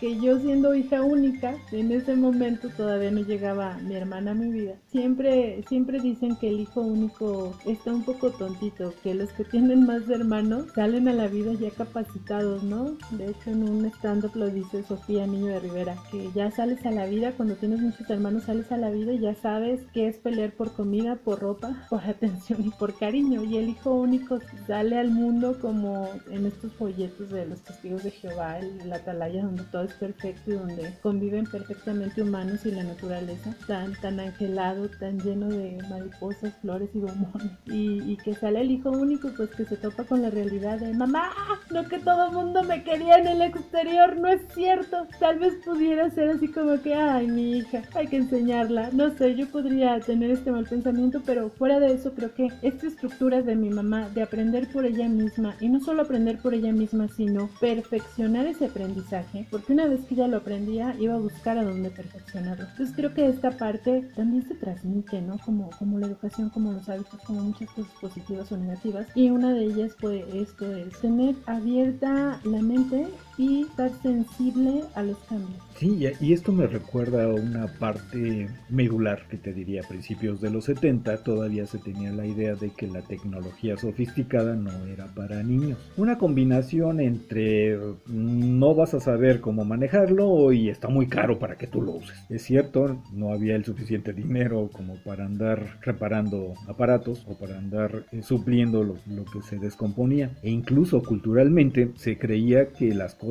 que 0.00 0.18
yo 0.18 0.38
siendo 0.38 0.74
hija 0.74 1.02
única, 1.02 1.54
en 1.72 1.92
ese 1.92 2.16
momento 2.16 2.68
todavía 2.76 3.10
no 3.10 3.20
llegaba 3.20 3.78
mi 3.78 3.94
hermana 3.94 4.32
a 4.32 4.34
mi 4.34 4.50
vida. 4.50 4.74
Siempre, 4.90 5.62
siempre 5.68 6.00
dicen 6.00 6.36
que 6.36 6.48
el 6.48 6.60
hijo 6.60 6.80
único 6.80 7.54
está 7.64 7.92
un 7.92 8.02
poco 8.04 8.30
tontito, 8.30 8.92
que 9.02 9.14
los 9.14 9.30
que 9.32 9.44
tienen 9.44 9.86
más 9.86 10.08
hermanos 10.08 10.66
salen 10.74 11.08
a 11.08 11.12
la 11.12 11.28
vida 11.28 11.52
ya 11.54 11.70
capacitados, 11.70 12.62
¿no? 12.62 12.96
De 13.10 13.30
hecho, 13.30 13.50
en 13.50 13.68
un 13.68 13.84
stand-up 13.86 14.32
lo 14.34 14.48
dice 14.50 14.82
Sofía 14.82 15.26
Niño 15.26 15.46
de 15.46 15.60
Rivera, 15.60 15.96
que 16.10 16.30
ya 16.34 16.50
sales 16.50 16.84
a 16.86 16.90
la 16.90 17.06
vida, 17.06 17.32
cuando 17.32 17.56
tienes 17.56 17.80
muchos 17.80 18.08
hermanos 18.08 18.44
sales 18.44 18.70
a 18.72 18.76
la 18.76 18.90
vida 18.90 19.12
y 19.12 19.20
ya 19.20 19.34
sabes 19.34 19.80
qué 19.92 20.08
es 20.08 20.16
pelear 20.16 20.52
por 20.52 20.72
comida, 20.72 21.16
por 21.16 21.40
ropa, 21.40 21.86
por 21.90 22.04
atención 22.04 22.64
y 22.64 22.70
por 22.70 22.94
cariño. 22.94 23.44
Y 23.44 23.56
el 23.58 23.68
hijo 23.68 23.92
único 23.92 24.38
sale 24.66 24.98
al 24.98 25.10
mundo 25.10 25.58
como 25.60 26.08
en 26.30 26.46
estos 26.46 26.72
folletos 26.74 27.30
de 27.30 27.46
los 27.46 27.60
testigos 27.62 28.02
de 28.02 28.10
Jehová, 28.10 28.58
la 28.84 28.96
atalaya 28.96 29.44
donde 29.44 29.65
todo 29.70 29.84
es 29.84 29.92
perfecto 29.94 30.50
y 30.50 30.54
donde 30.54 30.94
conviven 31.02 31.46
perfectamente 31.46 32.22
humanos 32.22 32.64
y 32.64 32.70
la 32.70 32.82
naturaleza, 32.82 33.54
tan, 33.66 33.94
tan 34.00 34.20
angelado, 34.20 34.88
tan 35.00 35.18
lleno 35.20 35.48
de 35.48 35.78
mariposas, 35.88 36.54
flores 36.60 36.90
y 36.94 36.98
bombones. 36.98 37.52
Y, 37.66 38.16
que 38.24 38.34
sale 38.34 38.62
el 38.62 38.70
hijo 38.70 38.90
único, 38.90 39.28
pues 39.36 39.50
que 39.50 39.64
se 39.64 39.76
topa 39.76 40.04
con 40.04 40.22
la 40.22 40.30
realidad 40.30 40.80
de 40.80 40.92
mamá, 40.94 41.30
no 41.70 41.86
que 41.86 41.98
todo 41.98 42.32
mundo 42.32 42.62
me 42.62 42.82
quería 42.82 43.18
en 43.18 43.26
el 43.26 43.42
exterior, 43.42 44.16
no 44.16 44.28
es 44.28 44.40
cierto. 44.54 45.06
Tal 45.20 45.38
vez 45.38 45.54
pudiera 45.64 46.10
ser 46.10 46.30
así 46.30 46.48
como 46.48 46.80
que, 46.80 46.94
ay, 46.94 47.26
mi 47.26 47.58
hija, 47.58 47.82
hay 47.94 48.06
que 48.06 48.16
enseñarla. 48.16 48.90
No 48.92 49.10
sé, 49.16 49.34
yo 49.34 49.46
podría 49.48 50.00
tener 50.00 50.30
este 50.30 50.50
mal 50.50 50.64
pensamiento, 50.64 51.22
pero 51.24 51.50
fuera 51.50 51.78
de 51.78 51.92
eso 51.92 52.12
creo 52.14 52.34
que 52.34 52.48
esta 52.62 52.86
estructura 52.86 53.42
de 53.42 53.54
mi 53.54 53.70
mamá, 53.70 54.08
de 54.10 54.22
aprender 54.22 54.68
por 54.68 54.86
ella 54.86 55.08
misma, 55.08 55.54
y 55.60 55.68
no 55.68 55.80
solo 55.80 56.02
aprender 56.02 56.38
por 56.38 56.54
ella 56.54 56.72
misma, 56.72 57.08
sino 57.08 57.48
perfeccionar 57.60 58.46
ese 58.46 58.66
aprendizaje, 58.66 59.46
porque 59.56 59.72
una 59.72 59.86
vez 59.86 60.04
que 60.04 60.14
ya 60.14 60.28
lo 60.28 60.36
aprendía, 60.36 60.94
iba 61.00 61.14
a 61.14 61.18
buscar 61.18 61.56
a 61.56 61.64
dónde 61.64 61.88
perfeccionarlo. 61.88 62.66
Entonces 62.66 62.94
creo 62.94 63.14
que 63.14 63.26
esta 63.26 63.52
parte 63.52 64.06
también 64.14 64.46
se 64.46 64.54
transmite, 64.54 65.22
¿no? 65.22 65.38
Como, 65.38 65.70
como 65.78 65.98
la 65.98 66.08
educación, 66.08 66.50
como 66.50 66.72
los 66.72 66.86
hábitos, 66.90 67.18
como 67.22 67.40
muchas 67.40 67.70
cosas 67.70 67.90
positivas 67.98 68.52
o 68.52 68.58
negativas. 68.58 69.06
Y 69.14 69.30
una 69.30 69.54
de 69.54 69.64
ellas, 69.64 69.96
pues, 69.98 70.26
esto 70.34 70.70
es 70.74 71.00
tener 71.00 71.36
abierta 71.46 72.38
la 72.44 72.60
mente 72.60 73.06
y 73.38 73.62
estar 73.62 73.90
sensible 74.02 74.82
a 74.94 75.02
los 75.02 75.18
cambios. 75.28 75.60
Sí, 75.76 76.06
y 76.20 76.32
esto 76.32 76.52
me 76.52 76.66
recuerda 76.66 77.24
a 77.24 77.28
una 77.28 77.66
parte 77.66 78.48
medular 78.70 79.26
que 79.28 79.36
te 79.36 79.52
diría 79.52 79.82
a 79.82 79.88
principios 79.88 80.40
de 80.40 80.50
los 80.50 80.64
70 80.64 81.22
todavía 81.22 81.66
se 81.66 81.78
tenía 81.78 82.12
la 82.12 82.26
idea 82.26 82.54
de 82.54 82.70
que 82.70 82.86
la 82.86 83.02
tecnología 83.02 83.76
sofisticada 83.76 84.54
no 84.54 84.86
era 84.86 85.06
para 85.14 85.42
niños. 85.42 85.78
Una 85.98 86.16
combinación 86.16 87.00
entre 87.00 87.76
mm, 87.76 88.58
no 88.58 88.74
vas 88.74 88.94
a 88.94 89.00
saber 89.00 89.40
cómo 89.40 89.64
manejarlo 89.64 90.52
y 90.52 90.70
está 90.70 90.88
muy 90.88 91.06
caro 91.06 91.38
para 91.38 91.56
que 91.56 91.66
tú 91.66 91.82
lo 91.82 91.92
uses. 91.92 92.16
Es 92.30 92.42
cierto, 92.42 93.02
no 93.12 93.32
había 93.32 93.54
el 93.54 93.64
suficiente 93.64 94.14
dinero 94.14 94.70
como 94.72 94.94
para 95.04 95.26
andar 95.26 95.78
reparando 95.82 96.54
aparatos 96.68 97.24
o 97.28 97.36
para 97.36 97.58
andar 97.58 98.06
eh, 98.12 98.22
supliendo 98.22 98.82
lo, 98.82 98.96
lo 99.06 99.24
que 99.26 99.42
se 99.42 99.58
descomponía. 99.58 100.30
E 100.42 100.50
incluso 100.50 101.02
culturalmente 101.02 101.92
se 101.96 102.16
creía 102.16 102.68
que 102.68 102.94
las 102.94 103.14
cosas 103.14 103.25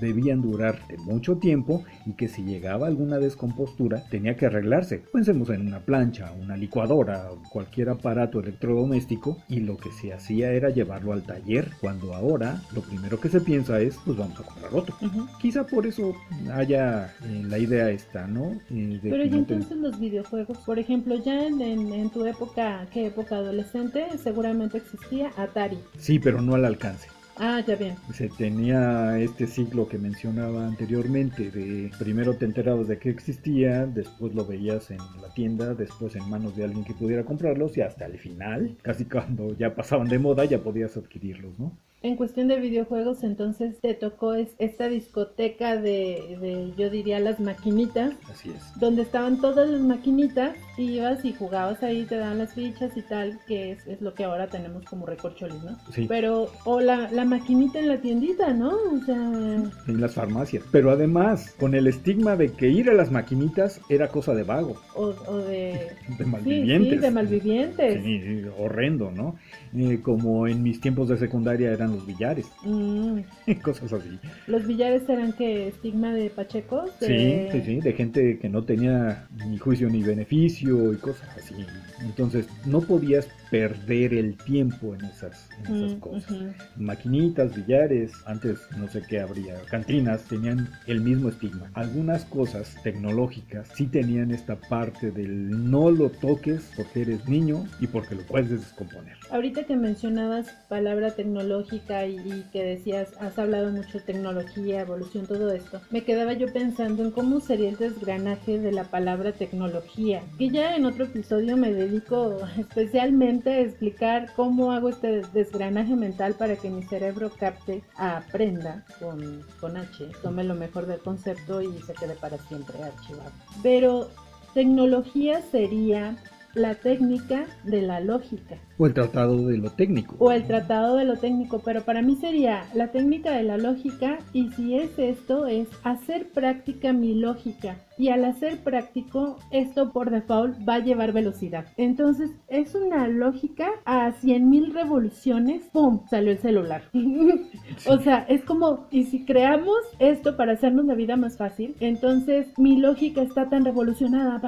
debían 0.00 0.42
durar 0.42 0.86
de 0.88 0.98
mucho 0.98 1.36
tiempo 1.36 1.84
y 2.06 2.12
que 2.12 2.28
si 2.28 2.42
llegaba 2.42 2.86
alguna 2.86 3.18
descompostura 3.18 4.04
tenía 4.10 4.36
que 4.36 4.46
arreglarse. 4.46 5.02
Pensemos 5.12 5.50
en 5.50 5.66
una 5.66 5.80
plancha, 5.80 6.32
una 6.32 6.56
licuadora, 6.56 7.28
cualquier 7.50 7.90
aparato 7.90 8.40
electrodoméstico 8.40 9.38
y 9.48 9.60
lo 9.60 9.76
que 9.76 9.90
se 9.92 10.12
hacía 10.12 10.52
era 10.52 10.70
llevarlo 10.70 11.12
al 11.12 11.22
taller, 11.22 11.70
cuando 11.80 12.14
ahora 12.14 12.60
lo 12.74 12.82
primero 12.82 13.20
que 13.20 13.28
se 13.28 13.40
piensa 13.40 13.80
es 13.80 13.98
pues 14.04 14.16
vamos 14.16 14.38
a 14.40 14.42
comprar 14.42 14.74
otro. 14.74 14.96
Quizá 15.40 15.66
por 15.66 15.86
eso 15.86 16.14
haya 16.52 17.14
eh, 17.24 17.42
la 17.46 17.58
idea 17.58 17.90
esta, 17.90 18.26
¿no? 18.26 18.52
Eh, 18.70 18.98
Pero 19.02 19.24
y 19.24 19.28
entonces 19.28 19.76
los 19.76 19.98
videojuegos, 19.98 20.58
por 20.58 20.78
ejemplo, 20.78 21.16
ya 21.22 21.46
en, 21.46 21.60
en 21.60 22.10
tu 22.10 22.24
época, 22.24 22.86
¿qué 22.92 23.06
época 23.06 23.36
adolescente? 23.36 24.06
Seguramente 24.22 24.78
existía 24.78 25.30
Atari. 25.36 25.78
Sí, 25.98 26.18
pero 26.18 26.40
no 26.40 26.54
al 26.54 26.64
alcance. 26.64 27.08
Ah, 27.40 27.60
ya 27.64 27.76
bien. 27.76 27.96
Se 28.12 28.28
tenía 28.28 29.18
este 29.20 29.46
ciclo 29.46 29.88
que 29.88 29.96
mencionaba 29.96 30.66
anteriormente, 30.66 31.50
de 31.52 31.90
primero 31.96 32.36
te 32.36 32.44
enterabas 32.44 32.88
de 32.88 32.98
que 32.98 33.10
existía, 33.10 33.86
después 33.86 34.34
lo 34.34 34.44
veías 34.44 34.90
en 34.90 34.98
la 35.22 35.32
tienda, 35.32 35.74
después 35.74 36.16
en 36.16 36.28
manos 36.28 36.56
de 36.56 36.64
alguien 36.64 36.84
que 36.84 36.94
pudiera 36.94 37.24
comprarlos 37.24 37.76
y 37.76 37.82
hasta 37.82 38.06
el 38.06 38.18
final, 38.18 38.76
casi 38.82 39.04
cuando 39.04 39.56
ya 39.56 39.74
pasaban 39.76 40.08
de 40.08 40.18
moda, 40.18 40.44
ya 40.46 40.62
podías 40.62 40.96
adquirirlos, 40.96 41.58
¿no? 41.60 41.78
En 42.00 42.14
cuestión 42.14 42.46
de 42.46 42.60
videojuegos, 42.60 43.24
entonces 43.24 43.80
te 43.80 43.92
tocó 43.92 44.34
esta 44.34 44.88
discoteca 44.88 45.76
de, 45.76 46.72
yo 46.76 46.90
diría, 46.90 47.18
las 47.18 47.40
maquinitas. 47.40 48.12
Así 48.30 48.50
es. 48.50 48.78
Donde 48.78 49.02
estaban 49.02 49.40
todas 49.40 49.68
las 49.68 49.80
maquinitas, 49.80 50.54
y 50.76 50.92
ibas 50.92 51.24
y 51.24 51.32
jugabas 51.32 51.82
ahí, 51.82 52.04
te 52.04 52.16
daban 52.16 52.38
las 52.38 52.54
fichas 52.54 52.96
y 52.96 53.02
tal, 53.02 53.40
que 53.48 53.72
es, 53.72 53.84
es 53.88 54.00
lo 54.00 54.14
que 54.14 54.22
ahora 54.22 54.46
tenemos 54.46 54.84
como 54.84 55.06
recorcholis, 55.06 55.60
¿no? 55.64 55.76
Sí. 55.92 56.06
Pero, 56.08 56.52
o 56.64 56.80
la, 56.80 57.10
la 57.10 57.24
maquinita 57.24 57.80
en 57.80 57.88
la 57.88 58.00
tiendita, 58.00 58.54
¿no? 58.54 58.68
O 58.68 59.00
sea... 59.04 59.16
En 59.16 60.00
las 60.00 60.14
farmacias. 60.14 60.62
Pero 60.70 60.92
además, 60.92 61.56
con 61.58 61.74
el 61.74 61.88
estigma 61.88 62.36
de 62.36 62.52
que 62.52 62.68
ir 62.68 62.90
a 62.90 62.94
las 62.94 63.10
maquinitas 63.10 63.80
era 63.88 64.06
cosa 64.06 64.34
de 64.34 64.44
vago. 64.44 64.80
O, 64.94 65.12
de... 65.38 65.90
de 66.18 66.24
malvivientes. 66.24 66.90
Sí, 66.90 66.94
sí, 66.94 67.00
de 67.00 67.10
malvivientes. 67.10 68.04
Sí, 68.04 68.42
horrendo, 68.56 69.10
¿no? 69.10 69.34
Eh, 69.76 69.98
como 70.00 70.46
en 70.46 70.62
mis 70.62 70.80
tiempos 70.80 71.08
de 71.08 71.18
secundaria 71.18 71.72
eran 71.72 71.87
los 71.92 72.06
billares. 72.06 72.46
Mm. 72.64 73.20
Cosas 73.62 73.92
así. 73.92 74.18
¿Los 74.46 74.66
billares 74.66 75.08
eran 75.08 75.32
que 75.32 75.68
estigma 75.68 76.12
de 76.12 76.30
pachecos? 76.30 76.90
Sí, 77.00 77.48
sí, 77.52 77.62
sí, 77.64 77.80
de 77.80 77.92
gente 77.92 78.38
que 78.38 78.48
no 78.48 78.64
tenía 78.64 79.26
ni 79.46 79.58
juicio 79.58 79.88
ni 79.88 80.02
beneficio 80.02 80.92
y 80.92 80.96
cosas 80.96 81.28
así. 81.36 81.54
Entonces 82.00 82.46
no 82.66 82.80
podías 82.80 83.28
perder 83.50 84.14
el 84.14 84.36
tiempo 84.36 84.94
en 84.94 85.04
esas, 85.06 85.48
esas 85.62 85.94
mm, 85.94 86.00
cosas. 86.00 86.36
Maquinitas, 86.76 87.54
billares, 87.54 88.12
antes 88.26 88.60
no 88.76 88.88
sé 88.88 89.02
qué 89.08 89.20
habría, 89.20 89.54
cantinas, 89.70 90.22
tenían 90.24 90.68
el 90.86 91.00
mismo 91.00 91.28
estigma. 91.28 91.70
Algunas 91.74 92.24
cosas 92.24 92.76
tecnológicas 92.82 93.68
sí 93.74 93.86
tenían 93.86 94.30
esta 94.30 94.56
parte 94.56 95.10
del 95.10 95.70
no 95.70 95.90
lo 95.90 96.10
toques 96.10 96.70
porque 96.76 97.02
eres 97.02 97.28
niño 97.28 97.66
y 97.80 97.86
porque 97.86 98.14
lo 98.14 98.22
puedes 98.22 98.50
descomponer. 98.50 99.16
Ahorita 99.30 99.64
que 99.64 99.76
mencionabas 99.76 100.50
palabra 100.68 101.10
tecnológica 101.10 102.06
y, 102.06 102.44
que 102.52 102.62
decías, 102.62 103.14
has 103.20 103.38
hablado 103.38 103.70
mucho 103.70 103.98
de 103.98 104.04
tecnología, 104.04 104.80
evolución, 104.80 105.26
todo 105.26 105.52
esto, 105.52 105.80
me 105.90 106.04
quedaba 106.04 106.32
yo 106.32 106.52
pensando 106.52 107.04
en 107.04 107.10
cómo 107.10 107.40
sería 107.40 107.70
el 107.70 107.76
desgranaje 107.76 108.58
de 108.58 108.72
la 108.72 108.84
palabra 108.84 109.32
tecnología, 109.32 110.22
que 110.38 110.48
ya 110.50 110.76
en 110.76 110.84
otro 110.84 111.04
episodio 111.04 111.56
me 111.56 111.72
dedico 111.72 112.38
especialmente 112.58 113.37
explicar 113.46 114.32
cómo 114.36 114.72
hago 114.72 114.88
este 114.88 115.22
desgranaje 115.32 115.96
mental 115.96 116.34
para 116.34 116.56
que 116.56 116.70
mi 116.70 116.82
cerebro 116.82 117.30
capte, 117.38 117.82
aprenda 117.96 118.84
con, 119.00 119.42
con 119.60 119.76
H, 119.76 120.06
tome 120.22 120.44
lo 120.44 120.54
mejor 120.54 120.86
del 120.86 121.00
concepto 121.00 121.60
y 121.62 121.72
se 121.82 121.94
quede 121.94 122.14
para 122.14 122.38
siempre 122.38 122.82
archivado. 122.82 123.30
Pero 123.62 124.08
tecnología 124.54 125.42
sería 125.50 126.16
la 126.54 126.74
técnica 126.74 127.46
de 127.64 127.82
la 127.82 128.00
lógica. 128.00 128.56
O 128.78 128.86
el 128.86 128.94
tratado 128.94 129.46
de 129.46 129.58
lo 129.58 129.70
técnico. 129.70 130.16
O 130.18 130.32
el 130.32 130.46
tratado 130.46 130.96
de 130.96 131.04
lo 131.04 131.16
técnico, 131.16 131.60
pero 131.64 131.82
para 131.82 132.02
mí 132.02 132.16
sería 132.16 132.64
la 132.74 132.90
técnica 132.90 133.32
de 133.32 133.42
la 133.42 133.58
lógica 133.58 134.18
y 134.32 134.50
si 134.52 134.76
es 134.76 134.98
esto 134.98 135.46
es 135.46 135.68
hacer 135.84 136.28
práctica 136.30 136.92
mi 136.92 137.14
lógica 137.14 137.76
y 137.98 138.08
al 138.08 138.24
hacer 138.24 138.58
práctico 138.58 139.38
esto 139.50 139.92
por 139.92 140.10
default 140.10 140.56
va 140.66 140.74
a 140.74 140.78
llevar 140.78 141.12
velocidad. 141.12 141.66
Entonces 141.76 142.30
es 142.48 142.74
una 142.74 143.08
lógica 143.08 143.68
a 143.84 144.12
100.000 144.12 144.72
revoluciones, 144.72 145.64
¡pum! 145.72 146.00
salió 146.08 146.32
el 146.32 146.38
celular. 146.38 146.82
o 147.86 147.98
sea, 147.98 148.24
es 148.28 148.44
como, 148.44 148.86
y 148.90 149.04
si 149.04 149.24
creamos 149.24 149.78
esto 149.98 150.36
para 150.36 150.52
hacernos 150.52 150.86
la 150.86 150.94
vida 150.94 151.16
más 151.16 151.36
fácil, 151.36 151.74
entonces 151.80 152.46
mi 152.56 152.78
lógica 152.78 153.22
está 153.22 153.48
tan 153.48 153.64
revolucionada 153.64 154.40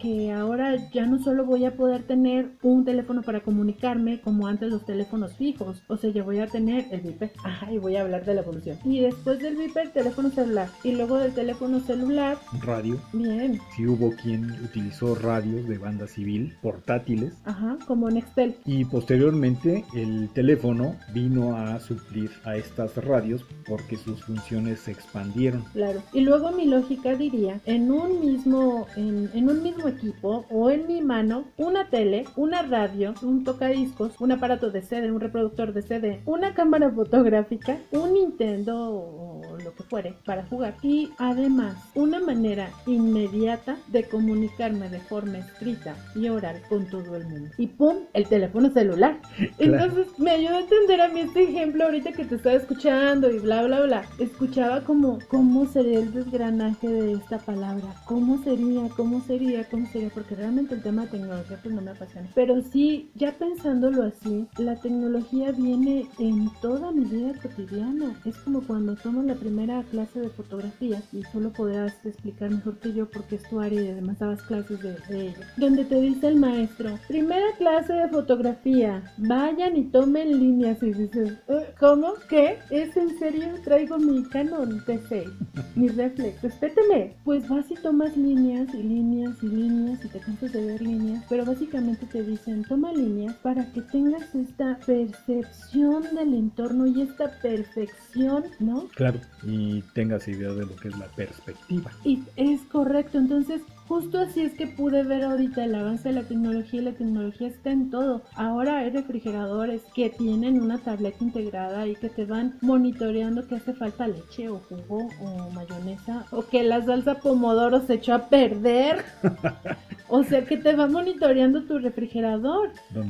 que 0.00 0.32
ahora 0.32 0.76
ya 0.92 1.06
no 1.06 1.18
solo 1.18 1.44
voy 1.44 1.64
a 1.64 1.76
poder 1.76 2.04
tener 2.04 2.52
un 2.62 2.84
teléfono 2.84 3.22
para 3.22 3.40
comunicarme 3.40 4.20
como 4.20 4.46
antes 4.46 4.70
los 4.70 4.84
teléfonos 4.84 5.34
fijos, 5.36 5.82
o 5.88 5.96
sea, 5.96 6.10
ya 6.10 6.22
voy 6.22 6.38
a 6.38 6.46
tener 6.46 6.86
el 6.90 7.00
Viper, 7.00 7.32
ajá, 7.44 7.72
y 7.72 7.78
voy 7.78 7.96
a 7.96 8.02
hablar 8.02 8.24
de 8.24 8.34
la 8.34 8.40
evolución. 8.42 8.78
Y 8.84 9.00
después 9.00 9.40
del 9.40 9.56
Viper, 9.56 9.90
teléfono 9.90 10.30
celular, 10.30 10.68
y 10.84 10.92
luego 10.92 11.18
del 11.18 11.32
teléfono 11.32 11.80
celular, 11.80 12.35
radio. 12.62 12.98
Bien. 13.12 13.60
Si 13.74 13.86
hubo 13.86 14.12
quien 14.12 14.50
utilizó 14.64 15.14
radios 15.14 15.68
de 15.68 15.78
banda 15.78 16.06
civil 16.06 16.56
portátiles. 16.62 17.34
Ajá, 17.44 17.76
como 17.86 18.10
Nextel. 18.10 18.56
Y 18.64 18.84
posteriormente 18.84 19.84
el 19.94 20.28
teléfono 20.30 20.96
vino 21.12 21.56
a 21.56 21.78
suplir 21.80 22.30
a 22.44 22.56
estas 22.56 22.96
radios 22.96 23.44
porque 23.66 23.96
sus 23.96 24.24
funciones 24.24 24.80
se 24.80 24.92
expandieron. 24.92 25.64
Claro. 25.72 26.02
Y 26.12 26.20
luego 26.20 26.52
mi 26.52 26.66
lógica 26.66 27.14
diría, 27.14 27.60
en 27.66 27.90
un 27.90 28.20
mismo, 28.20 28.86
en, 28.96 29.30
en 29.34 29.48
un 29.48 29.62
mismo 29.62 29.88
equipo 29.88 30.44
o 30.50 30.70
en 30.70 30.86
mi 30.86 31.02
mano, 31.02 31.44
una 31.56 31.88
tele, 31.88 32.24
una 32.36 32.62
radio, 32.62 33.14
un 33.22 33.44
tocadiscos, 33.44 34.12
un 34.20 34.32
aparato 34.32 34.70
de 34.70 34.82
CD, 34.82 35.10
un 35.10 35.20
reproductor 35.20 35.72
de 35.72 35.82
CD, 35.82 36.20
una 36.26 36.54
cámara 36.54 36.90
fotográfica, 36.90 37.78
un 37.90 38.14
Nintendo 38.14 38.90
o 38.90 39.42
lo 39.66 39.74
que 39.74 39.82
fuere 39.82 40.14
para 40.24 40.46
jugar 40.46 40.76
y 40.82 41.10
además 41.18 41.76
una 41.94 42.20
manera 42.20 42.70
inmediata 42.86 43.76
de 43.88 44.04
comunicarme 44.04 44.88
de 44.88 45.00
forma 45.00 45.38
escrita 45.38 45.96
y 46.14 46.28
oral 46.28 46.62
con 46.68 46.86
todo 46.86 47.16
el 47.16 47.26
mundo. 47.26 47.50
Y 47.58 47.66
pum, 47.66 47.96
el 48.12 48.26
teléfono 48.26 48.70
celular. 48.70 49.18
Entonces 49.58 50.06
me 50.18 50.30
ayudó 50.30 50.56
a 50.56 50.60
entender 50.60 51.00
a 51.00 51.08
mí 51.08 51.20
este 51.20 51.42
ejemplo 51.42 51.84
ahorita 51.84 52.12
que 52.12 52.24
te 52.24 52.36
estaba 52.36 52.56
escuchando 52.56 53.30
y 53.30 53.38
bla, 53.40 53.64
bla, 53.64 53.80
bla. 53.82 54.04
Escuchaba 54.18 54.84
como 54.84 55.18
cómo 55.28 55.66
sería 55.66 55.98
el 55.98 56.12
desgranaje 56.12 56.88
de 56.88 57.12
esta 57.14 57.38
palabra. 57.38 57.94
¿Cómo 58.04 58.42
sería? 58.42 58.88
¿Cómo 58.96 59.20
sería? 59.22 59.64
¿Cómo 59.68 59.86
sería? 59.88 60.10
Porque 60.10 60.36
realmente 60.36 60.74
el 60.74 60.82
tema 60.82 61.02
de 61.02 61.08
tecnología 61.08 61.58
pues 61.62 61.74
no 61.74 61.82
me 61.82 61.90
apasiona. 61.90 62.28
Pero 62.34 62.60
sí, 62.62 63.10
ya 63.14 63.32
pensándolo 63.32 64.04
así, 64.04 64.46
la 64.58 64.76
tecnología 64.76 65.50
viene 65.50 66.06
en 66.18 66.50
toda 66.60 66.92
mi 66.92 67.04
vida 67.04 67.32
cotidiana. 67.42 68.14
Es 68.24 68.36
como 68.38 68.62
cuando 68.62 68.94
tomo 68.94 69.22
la 69.22 69.34
primera 69.34 69.55
clase 69.90 70.20
de 70.20 70.28
fotografía 70.30 71.02
y 71.12 71.22
solo 71.24 71.50
podrás 71.52 71.94
explicar 72.04 72.50
mejor 72.50 72.78
que 72.78 72.92
yo 72.92 73.08
porque 73.08 73.36
es 73.36 73.42
tu 73.48 73.60
área 73.60 73.80
y 73.80 73.88
además 73.88 74.18
dabas 74.18 74.42
clases 74.42 74.80
de, 74.82 74.96
ello. 75.10 75.38
Donde 75.56 75.84
te 75.84 76.00
dice 76.00 76.28
el 76.28 76.36
maestro, 76.36 76.98
primera 77.08 77.46
clase 77.56 77.92
de 77.92 78.08
fotografía, 78.08 79.02
vayan 79.16 79.76
y 79.76 79.84
tomen 79.84 80.38
líneas 80.38 80.82
y 80.82 80.92
dices, 80.92 81.32
¿Eh? 81.48 81.74
¿cómo? 81.78 82.14
¿Qué? 82.28 82.58
¿Es 82.70 82.96
en 82.96 83.18
serio? 83.18 83.46
Traigo 83.64 83.98
mi 83.98 84.24
Canon 84.24 84.84
T6, 84.84 85.30
mi 85.74 85.88
reflex, 85.88 86.42
respéteme. 86.42 87.14
Pues 87.24 87.48
vas 87.48 87.70
y 87.70 87.74
tomas 87.74 88.16
líneas 88.16 88.68
y 88.74 88.82
líneas 88.82 89.36
y 89.42 89.48
líneas 89.48 90.04
y 90.04 90.08
te 90.08 90.18
cansas 90.18 90.52
de 90.52 90.66
ver 90.66 90.82
líneas, 90.82 91.24
pero 91.28 91.44
básicamente 91.44 92.06
te 92.06 92.22
dicen, 92.22 92.62
toma 92.64 92.92
líneas 92.92 93.34
para 93.36 93.64
que 93.72 93.80
tengas 93.82 94.34
esta 94.34 94.78
percepción 94.86 96.02
del 96.14 96.34
entorno 96.34 96.86
y 96.86 97.02
esta 97.02 97.30
perfección, 97.40 98.44
¿no? 98.60 98.88
Claro, 98.94 99.20
y 99.46 99.82
tengas 99.94 100.26
idea 100.28 100.50
de 100.50 100.66
lo 100.66 100.76
que 100.76 100.88
es 100.88 100.98
la 100.98 101.06
perspectiva. 101.06 101.90
Y 102.04 102.22
es 102.36 102.62
correcto, 102.62 103.18
entonces 103.18 103.62
Justo 103.88 104.18
así 104.18 104.40
es 104.40 104.54
que 104.54 104.66
pude 104.66 105.04
ver 105.04 105.22
ahorita 105.22 105.64
el 105.64 105.74
avance 105.76 106.08
de 106.08 106.16
la 106.16 106.26
tecnología 106.26 106.80
y 106.80 106.84
la 106.84 106.92
tecnología 106.92 107.46
está 107.46 107.70
en 107.70 107.90
todo. 107.90 108.22
Ahora 108.34 108.78
hay 108.78 108.90
refrigeradores 108.90 109.82
que 109.94 110.10
tienen 110.10 110.60
una 110.60 110.78
tableta 110.78 111.22
integrada 111.22 111.86
y 111.86 111.94
que 111.94 112.08
te 112.08 112.24
van 112.24 112.58
monitoreando 112.62 113.46
que 113.46 113.54
hace 113.54 113.74
falta 113.74 114.08
leche 114.08 114.48
o 114.48 114.58
jugo 114.58 115.08
o 115.20 115.50
mayonesa 115.50 116.26
o 116.32 116.44
que 116.44 116.64
la 116.64 116.84
salsa 116.84 117.20
pomodoro 117.20 117.80
se 117.86 117.94
echó 117.94 118.14
a 118.14 118.28
perder. 118.28 119.04
o 120.08 120.22
sea 120.22 120.44
que 120.44 120.56
te 120.56 120.74
va 120.74 120.86
monitoreando 120.86 121.64
tu 121.64 121.78
refrigerador. 121.78 122.70
Lo 122.94 123.02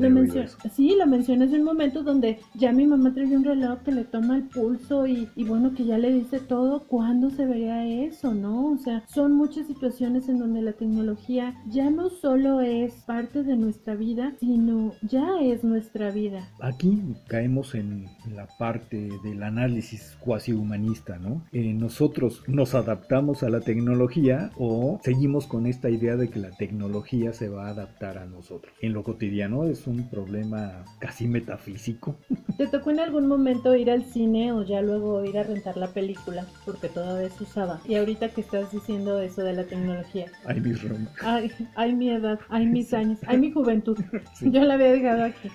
sí, 0.72 0.94
lo 0.96 1.06
mencioné 1.06 1.44
en 1.44 1.54
un 1.54 1.64
momento 1.64 2.02
donde 2.02 2.38
ya 2.54 2.72
mi 2.72 2.87
mamá 2.87 3.12
trae 3.12 3.37
un 3.37 3.44
reloj 3.44 3.80
que 3.82 3.92
le 3.92 4.04
toma 4.04 4.37
el 4.37 4.44
pulso 4.44 5.06
y, 5.06 5.28
y 5.37 5.44
bueno 5.44 5.74
que 5.74 5.85
ya 5.85 5.98
le 5.98 6.12
dice 6.12 6.40
todo. 6.40 6.85
¿Cuándo 6.87 7.30
se 7.30 7.46
vería 7.46 7.87
eso, 7.87 8.35
no? 8.35 8.72
O 8.72 8.78
sea, 8.78 9.02
son 9.06 9.32
muchas 9.32 9.66
situaciones 9.66 10.28
en 10.28 10.38
donde 10.38 10.62
la 10.62 10.72
tecnología 10.72 11.54
ya 11.66 11.90
no 11.90 12.09
solo 12.09 12.61
es 12.61 12.92
parte 13.06 13.42
de 13.42 13.56
nuestra 13.56 13.94
vida, 13.94 14.35
sino 14.40 14.92
ya 15.02 15.26
es 15.42 15.64
nuestra 15.64 16.11
vida. 16.11 16.48
Aquí 16.61 17.02
caemos 17.28 17.74
en 17.74 18.06
la 18.35 18.46
parte 18.59 19.09
del 19.22 19.42
análisis 19.42 20.16
cuasi 20.20 20.52
humanista, 20.52 21.18
¿no? 21.18 21.42
Eh, 21.52 21.74
nosotros 21.74 22.42
nos 22.46 22.74
adaptamos 22.74 23.42
a 23.42 23.50
la 23.50 23.61
tecnología 23.61 24.50
o 24.56 25.00
seguimos 25.02 25.46
con 25.46 25.66
esta 25.66 25.90
idea 25.90 26.16
de 26.16 26.28
que 26.28 26.38
la 26.38 26.50
tecnología 26.50 26.86
se 27.33 27.49
va 27.49 27.66
a 27.66 27.70
adaptar 27.70 28.18
a 28.18 28.27
nosotros. 28.27 28.72
En 28.81 28.92
lo 28.92 29.03
cotidiano 29.03 29.64
es 29.64 29.87
un 29.87 30.09
problema 30.09 30.85
casi 30.99 31.27
metafísico. 31.27 32.16
¿Te 32.57 32.66
tocó 32.66 32.90
en 32.90 33.01
algún 33.01 33.27
momento 33.27 33.75
ir 33.75 33.90
al 33.90 34.05
cine 34.05 34.53
o 34.53 34.62
ya 34.64 34.83
luego 34.83 35.25
ir 35.25 35.38
a 35.38 35.42
rentar 35.42 35.77
la 35.77 35.88
película? 35.88 36.46
Porque 36.64 36.88
todavía 36.88 37.31
se 37.31 37.44
usaba. 37.44 37.81
Y 37.87 37.96
ahorita 37.96 38.31
que 38.31 38.40
estás 38.40 38.72
diciendo 38.72 39.20
eso 39.20 39.42
de 39.42 39.53
la 39.53 39.64
tecnología, 39.64 40.27
Ay, 41.22 41.51
ay, 41.75 41.94
mi 41.94 42.11
edad, 42.11 42.40
ay, 42.49 42.66
mis 42.66 42.92
años, 42.94 43.18
ay, 43.27 43.38
mi 43.38 43.53
juventud. 43.53 43.99
Yo 44.40 44.64
la 44.64 44.75
había 44.75 44.92
dejado 44.92 45.25
aquí. 45.25 45.51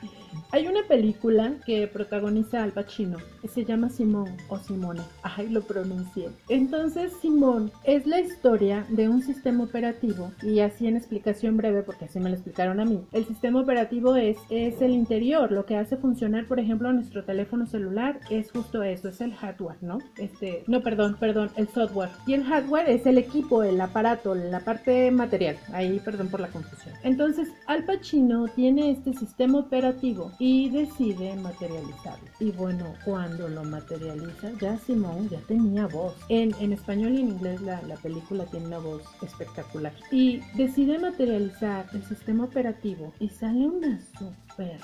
Hay 0.53 0.67
una 0.67 0.83
película 0.83 1.53
que 1.65 1.87
protagoniza 1.87 2.61
Al 2.61 2.73
Pacino, 2.73 3.19
se 3.47 3.63
llama 3.63 3.89
Simón 3.89 4.35
o 4.49 4.57
Simone, 4.57 4.99
ay 5.23 5.47
lo 5.47 5.61
pronuncié. 5.61 6.29
Entonces 6.49 7.13
Simón 7.21 7.71
es 7.85 8.05
la 8.05 8.19
historia 8.19 8.85
de 8.89 9.07
un 9.07 9.21
sistema 9.21 9.63
operativo 9.63 10.31
y 10.41 10.59
así 10.59 10.87
en 10.87 10.97
explicación 10.97 11.55
breve 11.55 11.83
porque 11.83 12.05
así 12.05 12.19
me 12.19 12.29
lo 12.29 12.35
explicaron 12.35 12.81
a 12.81 12.85
mí. 12.85 13.01
El 13.13 13.25
sistema 13.25 13.61
operativo 13.61 14.17
es, 14.17 14.37
es 14.49 14.81
el 14.81 14.91
interior, 14.91 15.53
lo 15.53 15.65
que 15.65 15.77
hace 15.77 15.95
funcionar 15.95 16.45
por 16.47 16.59
ejemplo 16.59 16.91
nuestro 16.91 17.23
teléfono 17.23 17.65
celular 17.65 18.19
es 18.29 18.51
justo 18.51 18.83
eso, 18.83 19.07
es 19.07 19.21
el 19.21 19.33
hardware, 19.33 19.77
¿no? 19.81 19.99
Este, 20.17 20.65
no, 20.67 20.81
perdón, 20.81 21.15
perdón, 21.17 21.51
el 21.55 21.69
software. 21.69 22.09
Y 22.27 22.33
el 22.33 22.43
hardware 22.43 22.89
es 22.89 23.05
el 23.05 23.17
equipo, 23.17 23.63
el 23.63 23.79
aparato, 23.79 24.35
la 24.35 24.59
parte 24.59 25.11
material. 25.11 25.57
Ahí, 25.71 26.01
perdón 26.03 26.27
por 26.27 26.41
la 26.41 26.49
confusión. 26.49 26.93
Entonces 27.03 27.47
Al 27.67 27.85
Pacino 27.85 28.47
tiene 28.49 28.91
este 28.91 29.13
sistema 29.13 29.59
operativo 29.59 30.31
y 30.41 30.71
decide 30.71 31.35
materializarlo. 31.35 32.27
Y 32.39 32.49
bueno, 32.49 32.95
cuando 33.05 33.47
lo 33.47 33.63
materializa, 33.63 34.49
ya 34.59 34.75
Simón 34.79 35.29
ya 35.29 35.39
tenía 35.41 35.85
voz. 35.85 36.15
En, 36.29 36.51
en 36.59 36.73
español 36.73 37.13
y 37.13 37.21
en 37.21 37.29
inglés 37.29 37.61
la, 37.61 37.79
la 37.83 37.95
película 37.97 38.45
tiene 38.47 38.65
una 38.65 38.79
voz 38.79 39.03
espectacular. 39.21 39.93
Y 40.09 40.39
decide 40.55 40.97
materializar 40.97 41.85
el 41.93 42.03
sistema 42.05 42.45
operativo 42.45 43.13
y 43.19 43.29
sale 43.29 43.67
una 43.67 44.01
super 44.17 44.33
mujer. 44.57 44.79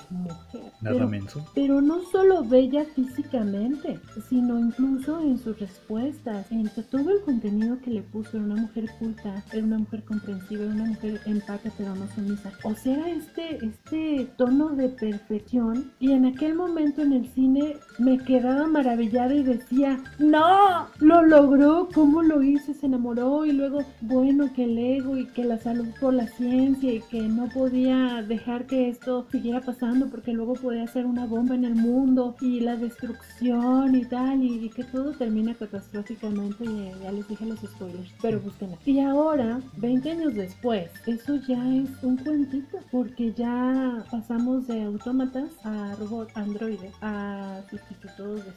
Nada 0.80 1.08
pero. 1.08 1.44
Pero 1.54 1.80
no 1.80 2.02
solo 2.10 2.44
bella 2.44 2.84
físicamente, 2.94 3.98
sino 4.28 4.58
incluso 4.58 5.20
en 5.20 5.38
sus 5.38 5.58
respuestas, 5.58 6.50
en 6.50 6.68
todo 6.90 7.10
el 7.10 7.22
contenido 7.24 7.78
que 7.80 7.90
le 7.90 8.02
puso. 8.02 8.36
Era 8.36 8.44
una 8.44 8.62
mujer 8.62 8.90
culta, 8.98 9.42
era 9.52 9.64
una 9.64 9.78
mujer 9.78 10.04
comprensiva, 10.04 10.64
era 10.64 10.72
una 10.72 10.84
mujer 10.84 11.20
empática 11.26 11.72
pero 11.76 11.94
no 11.94 12.06
sumisa. 12.14 12.52
O 12.64 12.74
sea, 12.74 13.08
este, 13.08 13.64
este 13.64 14.28
tono 14.36 14.70
de 14.70 14.88
perfección. 14.88 15.92
Y 15.98 16.12
en 16.12 16.26
aquel 16.26 16.54
momento 16.54 17.02
en 17.02 17.12
el 17.12 17.28
cine 17.28 17.76
me 17.98 18.18
quedaba 18.18 18.66
maravillada 18.66 19.34
y 19.34 19.42
decía, 19.42 20.02
no, 20.18 20.86
lo 20.98 21.22
logró, 21.22 21.88
¿cómo 21.92 22.22
lo 22.22 22.42
hizo? 22.42 22.74
Se 22.74 22.86
enamoró 22.86 23.44
y 23.44 23.52
luego, 23.52 23.80
bueno, 24.00 24.52
que 24.52 24.64
el 24.64 24.78
ego 24.78 25.16
y 25.16 25.26
que 25.26 25.44
la 25.44 25.58
salud 25.58 25.88
por 26.00 26.14
la 26.14 26.26
ciencia 26.26 26.92
y 26.92 27.00
que 27.00 27.22
no 27.22 27.48
podía 27.48 28.22
dejar 28.22 28.66
que 28.66 28.88
esto 28.88 29.26
siguiera 29.30 29.57
pasando 29.60 30.08
porque 30.08 30.32
luego 30.32 30.54
podía 30.54 30.86
ser 30.86 31.06
una 31.06 31.26
bomba 31.26 31.54
en 31.54 31.64
el 31.64 31.74
mundo 31.74 32.36
y 32.40 32.60
la 32.60 32.76
destrucción 32.76 33.94
y 33.94 34.04
tal 34.04 34.42
y, 34.42 34.68
que 34.70 34.84
todo 34.84 35.12
termina 35.12 35.54
catastróficamente 35.54 36.64
y 36.64 36.92
ya 37.02 37.12
les 37.12 37.26
dije 37.28 37.46
los 37.46 37.60
spoilers, 37.60 38.12
pero 38.20 38.40
búsquenla. 38.40 38.76
Y 38.84 39.00
ahora, 39.00 39.60
20 39.78 40.10
años 40.10 40.34
después, 40.34 40.90
eso 41.06 41.36
ya 41.36 41.58
es 41.74 41.88
un 42.02 42.16
cuentito 42.16 42.78
porque 42.90 43.32
ya 43.32 44.04
pasamos 44.10 44.66
de 44.66 44.82
autómatas 44.82 45.50
a 45.64 45.94
robots, 45.96 46.36
androides, 46.36 46.92
a 47.00 47.62
sustitutos 47.70 48.44
de 48.44 48.52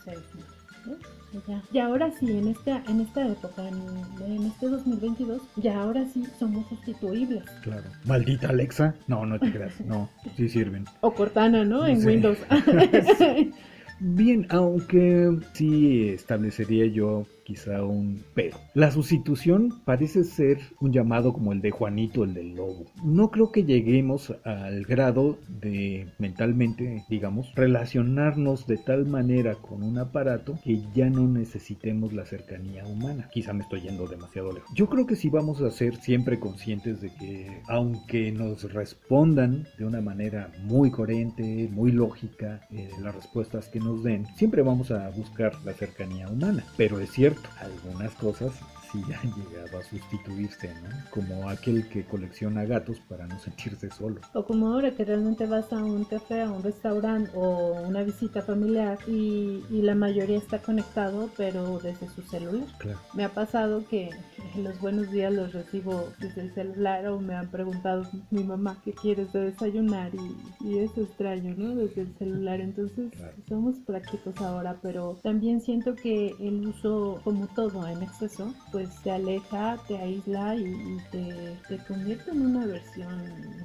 Y 1.71 1.79
ahora 1.79 2.11
sí, 2.19 2.29
en 2.29 2.49
esta, 2.49 2.83
en 2.89 3.01
esta 3.01 3.25
época, 3.25 3.67
en, 3.67 4.25
en, 4.25 4.45
este 4.47 4.67
2022, 4.67 5.41
ya 5.55 5.81
ahora 5.81 6.05
sí 6.05 6.25
somos 6.37 6.67
sustituibles. 6.67 7.43
Claro. 7.63 7.83
Maldita 8.05 8.49
Alexa. 8.49 8.95
No, 9.07 9.25
no 9.25 9.39
te 9.39 9.51
creas. 9.51 9.79
No, 9.81 10.09
sí 10.35 10.49
sirven. 10.49 10.85
O 10.99 11.13
Cortana, 11.13 11.63
¿no? 11.63 11.85
En. 11.87 12.05
Windows. 12.05 12.37
Bien, 14.03 14.47
aunque 14.49 15.37
sí 15.53 16.09
establecería 16.09 16.87
yo 16.87 17.27
quizá 17.43 17.83
un 17.83 18.23
pero. 18.33 18.57
La 18.73 18.91
sustitución 18.91 19.81
parece 19.85 20.23
ser 20.23 20.59
un 20.79 20.91
llamado 20.91 21.33
como 21.33 21.53
el 21.53 21.61
de 21.61 21.71
Juanito, 21.71 22.23
el 22.23 22.33
del 22.33 22.55
lobo. 22.55 22.85
No 23.03 23.31
creo 23.31 23.51
que 23.51 23.63
lleguemos 23.63 24.33
al 24.43 24.83
grado 24.83 25.37
de 25.47 26.07
mentalmente, 26.19 27.05
digamos, 27.09 27.53
relacionarnos 27.55 28.67
de 28.67 28.77
tal 28.77 29.05
manera 29.05 29.55
con 29.55 29.83
un 29.83 29.97
aparato 29.97 30.59
que 30.63 30.81
ya 30.93 31.09
no 31.09 31.27
necesitemos 31.27 32.13
la 32.13 32.25
cercanía 32.25 32.85
humana. 32.85 33.29
Quizá 33.31 33.53
me 33.53 33.63
estoy 33.63 33.81
yendo 33.81 34.07
demasiado 34.07 34.51
lejos. 34.51 34.69
Yo 34.75 34.87
creo 34.89 35.05
que 35.05 35.15
sí 35.15 35.29
vamos 35.29 35.61
a 35.61 35.71
ser 35.71 35.95
siempre 35.97 36.39
conscientes 36.39 37.01
de 37.01 37.13
que 37.13 37.61
aunque 37.67 38.31
nos 38.31 38.71
respondan 38.71 39.67
de 39.77 39.85
una 39.85 40.01
manera 40.01 40.51
muy 40.63 40.91
coherente, 40.91 41.69
muy 41.71 41.91
lógica, 41.91 42.61
eh, 42.71 42.89
las 43.01 43.15
respuestas 43.15 43.67
que 43.69 43.79
nos 43.79 44.03
den, 44.03 44.25
siempre 44.35 44.61
vamos 44.61 44.91
a 44.91 45.09
buscar 45.09 45.53
la 45.65 45.73
cercanía 45.73 46.27
humana. 46.27 46.63
Pero 46.77 46.99
es 46.99 47.11
cierto, 47.11 47.40
algunas 47.59 48.13
cosas 48.15 48.53
sí 48.91 49.01
han 49.21 49.33
llegado 49.33 49.79
a 49.79 49.83
sustituirse, 49.83 50.73
¿no? 50.83 50.89
Como 51.09 51.49
aquel 51.49 51.87
que 51.89 52.03
colecciona 52.03 52.65
gatos 52.65 52.99
para 52.99 53.27
no 53.27 53.39
sentirse 53.39 53.89
solo. 53.89 54.21
O 54.33 54.45
como 54.45 54.67
ahora 54.67 54.91
que 54.91 55.05
realmente 55.05 55.45
vas 55.45 55.71
a 55.71 55.77
un 55.77 56.03
café, 56.05 56.41
a 56.41 56.51
un 56.51 56.63
restaurante 56.63 57.31
o 57.33 57.81
una 57.87 58.03
visita 58.03 58.41
familiar 58.41 58.97
y, 59.07 59.63
y 59.69 59.81
la 59.81 59.95
mayoría 59.95 60.37
está 60.37 60.59
conectado, 60.59 61.29
pero 61.37 61.79
desde 61.79 62.09
su 62.09 62.21
celular. 62.23 62.67
Claro. 62.77 62.99
Me 63.13 63.23
ha 63.23 63.29
pasado 63.29 63.85
que 63.87 64.09
los 64.57 64.79
buenos 64.79 65.11
días 65.11 65.31
los 65.33 65.53
recibo 65.53 66.09
desde 66.19 66.41
el 66.41 66.53
celular 66.53 67.07
o 67.07 67.19
me 67.19 67.35
han 67.35 67.47
preguntado 67.49 68.03
mi 68.31 68.43
mamá 68.43 68.77
qué 68.83 68.93
quieres 68.93 69.31
de 69.33 69.45
desayunar 69.51 70.11
y, 70.13 70.67
y 70.67 70.79
es 70.79 70.97
extraño, 70.97 71.53
¿no? 71.57 71.75
Desde 71.75 72.01
el 72.01 72.13
celular. 72.17 72.59
Entonces 72.61 73.11
Claro. 73.11 73.33
somos 73.47 73.75
prácticos 73.85 74.35
ahora, 74.41 74.77
pero 74.81 75.17
también 75.23 75.61
siento 75.61 75.95
que 75.95 76.33
el 76.39 76.67
uso, 76.67 77.19
como 77.23 77.47
todo 77.47 77.87
en 77.87 78.01
exceso, 78.03 78.53
pues 78.71 78.89
te 79.03 79.11
aleja, 79.11 79.77
te 79.87 79.97
aísla 79.97 80.55
y, 80.55 80.63
y 80.63 80.97
te, 81.11 81.57
te 81.67 81.83
convierte 81.85 82.31
en 82.31 82.41
una 82.41 82.65
versión 82.65 83.09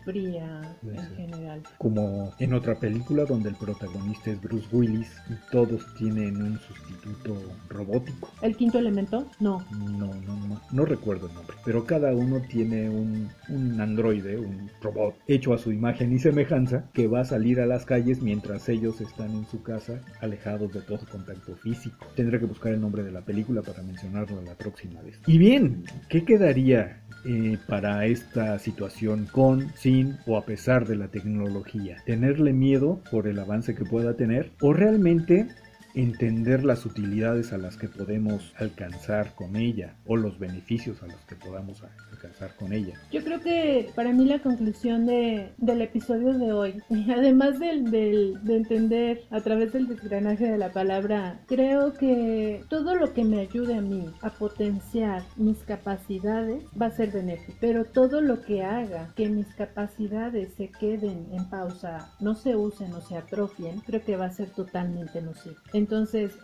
fría 0.05 0.77
en 0.85 1.17
general. 1.17 1.63
Como 1.79 2.33
en 2.39 2.55
otra 2.55 2.75
película 2.79 3.25
donde 3.25 3.51
el 3.51 3.57
protagonista 3.57 4.31
es 4.31 4.41
Bruce 4.41 4.67
Willis 4.73 5.09
y 5.31 5.35
todos 5.51 5.85
tienen 5.99 6.41
un 6.43 6.59
sustituto 6.59 7.37
robótico. 7.69 8.29
¿El 8.43 8.57
quinto 8.57 8.79
elemento? 8.79 9.27
No. 9.41 9.65
No, 9.73 10.07
no, 10.15 10.37
no, 10.37 10.61
no 10.77 10.85
recuerdo 10.85 11.27
el 11.29 11.35
nombre, 11.35 11.57
pero 11.65 11.85
cada 11.85 12.15
uno 12.15 12.41
tiene 12.49 12.89
un, 12.89 13.29
un 13.49 13.81
androide, 13.81 14.39
un 14.39 14.71
robot 14.83 15.17
hecho 15.27 15.55
a 15.55 15.59
su 15.59 15.73
imagen 15.73 16.13
y 16.13 16.19
semejanza 16.19 16.85
que 16.93 17.07
va 17.07 17.21
a 17.21 17.25
salir 17.25 17.61
a 17.61 17.67
las 17.67 17.87
calles 17.87 18.21
mientras 18.23 18.69
ellos 18.69 19.01
están 19.01 19.31
en 19.31 19.47
su 19.47 19.63
casa 19.63 20.01
alejados 20.21 20.73
de 20.73 20.83
todo 20.83 21.01
contacto 21.11 21.57
físico. 21.57 22.07
Tendré 22.15 22.39
que 22.39 22.47
buscar 22.47 22.73
el 22.73 22.81
nombre 22.81 23.03
de 23.03 23.11
la 23.11 23.23
película 23.23 23.63
para 23.63 23.83
mencionarlo 23.83 24.43
la 24.43 24.55
próxima 24.55 25.01
vez. 25.03 25.19
Y 25.27 25.39
bien, 25.39 25.85
¿qué 26.09 26.25
quedaría 26.25 27.03
eh, 27.25 27.59
para 27.67 28.07
esta 28.07 28.59
situación 28.59 29.27
con, 29.33 29.73
sin 29.77 30.19
o 30.27 30.37
a 30.37 30.45
pesar 30.45 30.87
de 30.87 30.97
la 30.97 31.09
tecnología? 31.09 31.97
¿Tenerle 32.05 32.53
miedo 32.53 33.01
por 33.11 33.27
el 33.27 33.39
avance 33.39 33.75
que 33.75 33.85
pueda 33.85 34.15
tener 34.15 34.53
o 34.61 34.73
realmente 34.75 35.49
entender 35.97 36.63
las 36.63 36.85
utilidades 36.85 37.55
a 37.55 37.59
las 37.59 37.79
que 37.79 37.89
podemos 37.89 38.53
alcanzar 38.59 39.35
con 39.35 39.57
ella 39.57 39.97
o 40.07 40.17
los 40.17 40.39
beneficios 40.39 41.03
a 41.03 41.07
los 41.07 41.21
que 41.27 41.35
podamos 41.35 41.83
alcanzar 42.13 42.55
con 42.57 42.75
ella. 42.75 42.95
Yo 43.11 43.25
creo 43.25 43.41
que 43.41 43.91
para 43.95 44.13
mí 44.13 44.27
la 44.27 44.41
conclusión 44.41 45.07
de, 45.07 45.53
del 45.57 45.81
episodio 45.81 46.35
de 46.35 46.53
hoy, 46.53 46.83
además 47.17 47.59
del, 47.59 47.91
del, 47.91 48.45
de 48.45 48.57
entender 48.57 49.23
a 49.31 49.41
través 49.41 49.73
del 49.73 49.89
desgranaje 49.89 50.47
de 50.47 50.59
la 50.59 50.71
palabra, 50.71 51.41
creo 51.47 51.95
que 51.95 52.63
todo 52.69 52.95
lo 52.95 53.15
que 53.15 53.25
me 53.25 53.41
ayude 53.41 53.77
a 53.77 53.81
mí 53.81 54.05
a 54.21 54.31
potenciar 54.31 55.23
mis 55.37 55.59
capacidades 55.59 56.63
va 56.81 56.87
a 56.87 56.91
ser 56.91 57.11
benéfico, 57.11 57.57
pero 57.59 57.87
todo 57.87 58.21
lo 58.21 58.43
que 58.43 58.63
haga 58.63 59.15
que 59.17 59.31
mis 59.31 59.47
capacidades 59.55 60.53
se 60.55 60.69
queden 60.69 61.29
en 61.33 61.49
pausa, 61.49 62.13
no 62.21 62.35
se 62.35 62.55
usen 62.55 62.93
o 62.93 63.01
se 63.01 63.17
atrofien, 63.17 63.81
creo 63.81 64.05
que 64.05 64.17
va 64.19 64.27
a 64.27 64.31
ser 64.31 64.51
totalmente 64.51 65.23
nocivo. 65.23 65.57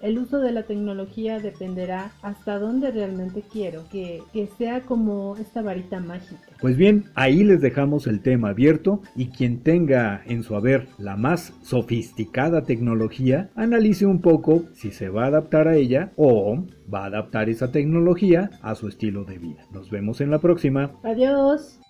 El 0.02 0.18
uso 0.18 0.38
de 0.38 0.52
la 0.52 0.64
tecnología 0.64 1.38
dependerá 1.38 2.12
hasta 2.22 2.59
dónde 2.59 2.90
realmente 2.90 3.42
quiero 3.50 3.85
que, 3.90 4.22
que 4.33 4.48
sea 4.59 4.83
como 4.83 5.37
esta 5.37 5.62
varita 5.62 6.00
mágica. 6.00 6.48
Pues 6.61 6.76
bien, 6.76 7.05
ahí 7.14 7.44
les 7.44 7.61
dejamos 7.61 8.07
el 8.07 8.20
tema 8.20 8.50
abierto 8.50 9.02
y 9.16 9.26
quien 9.26 9.62
tenga 9.62 10.22
en 10.26 10.42
su 10.42 10.55
haber 10.55 10.88
la 10.98 11.16
más 11.16 11.52
sofisticada 11.62 12.62
tecnología, 12.62 13.50
analice 13.55 14.07
un 14.07 14.20
poco 14.20 14.64
si 14.74 14.90
se 14.90 15.09
va 15.09 15.24
a 15.24 15.28
adaptar 15.28 15.68
a 15.68 15.76
ella 15.76 16.12
o 16.16 16.64
va 16.92 17.05
a 17.05 17.07
adaptar 17.07 17.48
esa 17.48 17.72
tecnología 17.72 18.50
a 18.62 18.74
su 18.74 18.88
estilo 18.88 19.24
de 19.24 19.38
vida. 19.38 19.66
Nos 19.72 19.90
vemos 19.90 20.20
en 20.20 20.31
la 20.31 20.38
próxima. 20.38 20.92
Adiós. 21.02 21.82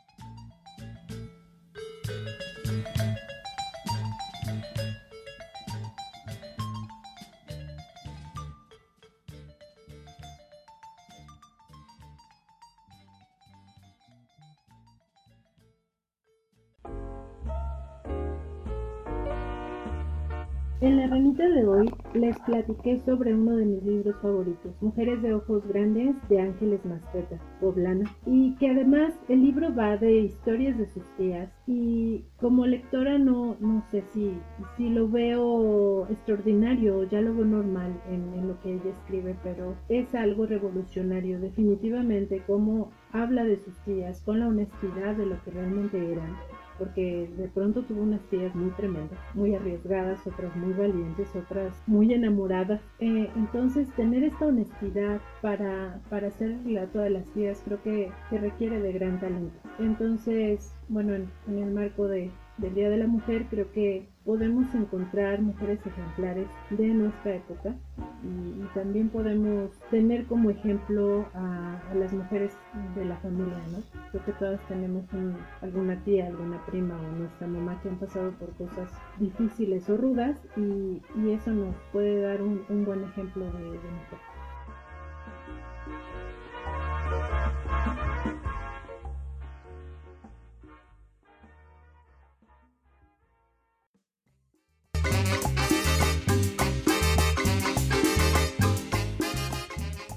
Platiqué 22.45 23.01
sobre 23.05 23.35
uno 23.35 23.57
de 23.57 23.65
mis 23.65 23.83
libros 23.83 24.17
favoritos, 24.21 24.75
Mujeres 24.81 25.23
de 25.23 25.35
Ojos 25.35 25.67
Grandes 25.69 26.17
de 26.29 26.41
Ángeles 26.41 26.85
Mastreta, 26.85 27.39
poblana, 27.61 28.11
y 28.27 28.55
que 28.57 28.71
además 28.71 29.15
el 29.29 29.43
libro 29.43 29.75
va 29.75 29.97
de 29.97 30.21
historias 30.21 30.77
de 30.79 30.87
sus 30.87 31.05
tías 31.17 31.51
y 31.67 32.25
como 32.41 32.67
lectora 32.67 33.19
no, 33.19 33.57
no 33.61 33.85
sé 33.91 34.03
si, 34.13 34.33
si 34.77 34.89
lo 34.89 35.09
veo 35.09 36.07
extraordinario 36.09 37.05
ya 37.05 37.21
lo 37.21 37.35
veo 37.35 37.45
normal 37.45 37.93
en, 38.09 38.33
en 38.35 38.49
lo 38.49 38.61
que 38.61 38.75
ella 38.75 38.91
escribe, 38.91 39.37
pero 39.43 39.75
es 39.89 40.15
algo 40.15 40.47
revolucionario 40.47 41.41
definitivamente 41.41 42.43
como 42.47 42.91
habla 43.13 43.45
de 43.45 43.57
sus 43.57 43.77
tías 43.85 44.21
con 44.23 44.41
la 44.41 44.49
honestidad 44.49 45.17
de 45.17 45.27
lo 45.27 45.43
que 45.45 45.51
realmente 45.51 46.13
eran 46.13 46.37
porque 46.83 47.31
de 47.37 47.47
pronto 47.47 47.83
tuvo 47.83 48.03
unas 48.03 48.21
tías 48.23 48.53
muy 48.57 48.71
tremendas, 48.71 49.17
muy 49.35 49.55
arriesgadas, 49.55 50.27
otras 50.27 50.57
muy 50.57 50.73
valientes, 50.73 51.29
otras 51.37 51.81
muy 51.87 52.13
enamoradas. 52.13 52.81
Eh, 52.99 53.31
entonces, 53.37 53.89
tener 53.95 54.25
esta 54.25 54.47
honestidad 54.47 55.21
para, 55.41 56.01
para 56.11 56.27
hacer 56.27 56.51
el 56.51 56.65
relato 56.65 56.99
de 56.99 57.11
las 57.11 57.25
tías 57.35 57.63
creo 57.65 57.81
que, 57.85 58.11
requiere 58.33 58.81
de 58.81 58.93
gran 58.95 59.21
talento. 59.21 59.55
Entonces, 59.79 60.75
bueno, 60.89 61.15
en, 61.15 61.31
en 61.47 61.59
el 61.59 61.73
marco 61.73 62.09
de, 62.09 62.33
del 62.59 62.75
Día 62.75 62.91
de 62.91 62.97
la 62.97 63.07
Mujer, 63.07 63.47
creo 63.49 63.71
que 63.71 64.09
podemos 64.25 64.75
encontrar 64.75 65.41
mujeres 65.41 65.79
ejemplares 65.87 66.49
de 66.71 66.89
nuestra 66.89 67.37
época 67.37 67.77
y, 68.23 68.63
y 68.63 68.69
también 68.75 69.09
podemos 69.09 69.71
tener 69.91 70.27
como 70.27 70.51
ejemplo 70.51 71.27
a, 71.35 71.81
a, 71.91 71.95
las 71.95 72.13
mujeres 72.13 72.53
de 72.95 73.05
la 73.05 73.17
familia, 73.17 73.59
¿no? 73.73 73.83
Creo 74.11 74.25
que 74.25 74.33
todas 74.33 74.61
tenemos 74.69 75.05
un, 75.13 75.37
alguna 75.61 75.97
tía, 76.05 76.27
alguna 76.27 76.65
prima 76.67 76.99
o 76.99 77.19
nuestra 77.19 77.47
mamá 77.47 77.81
que 77.83 77.89
han 77.89 77.99
pasado 77.99 78.31
por 78.33 78.51
cosas 78.55 78.89
difíciles 79.19 79.89
o 79.91 79.97
rudas 79.97 80.37
y, 80.57 81.01
y 81.21 81.31
eso 81.31 81.51
nos 81.51 81.75
puede 81.93 82.21
dar 82.23 82.43
un, 82.43 82.63
buen 82.85 83.05
ejemplo 83.05 83.45
de, 83.45 83.71
de. 83.71 84.32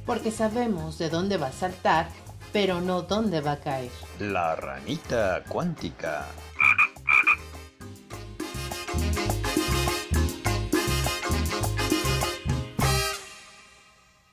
Porque 0.06 0.32
sabemos 0.32 0.98
de 0.98 1.10
dónde 1.10 1.38
va 1.38 1.48
a 1.48 1.52
saltar, 1.52 2.08
pero 2.54 2.82
no 2.82 3.02
dónde 3.02 3.42
va 3.42 3.54
a 3.54 3.60
caer. 3.60 3.92
La 4.20 4.56
ranita 4.56 5.44
cuántica. 5.48 6.26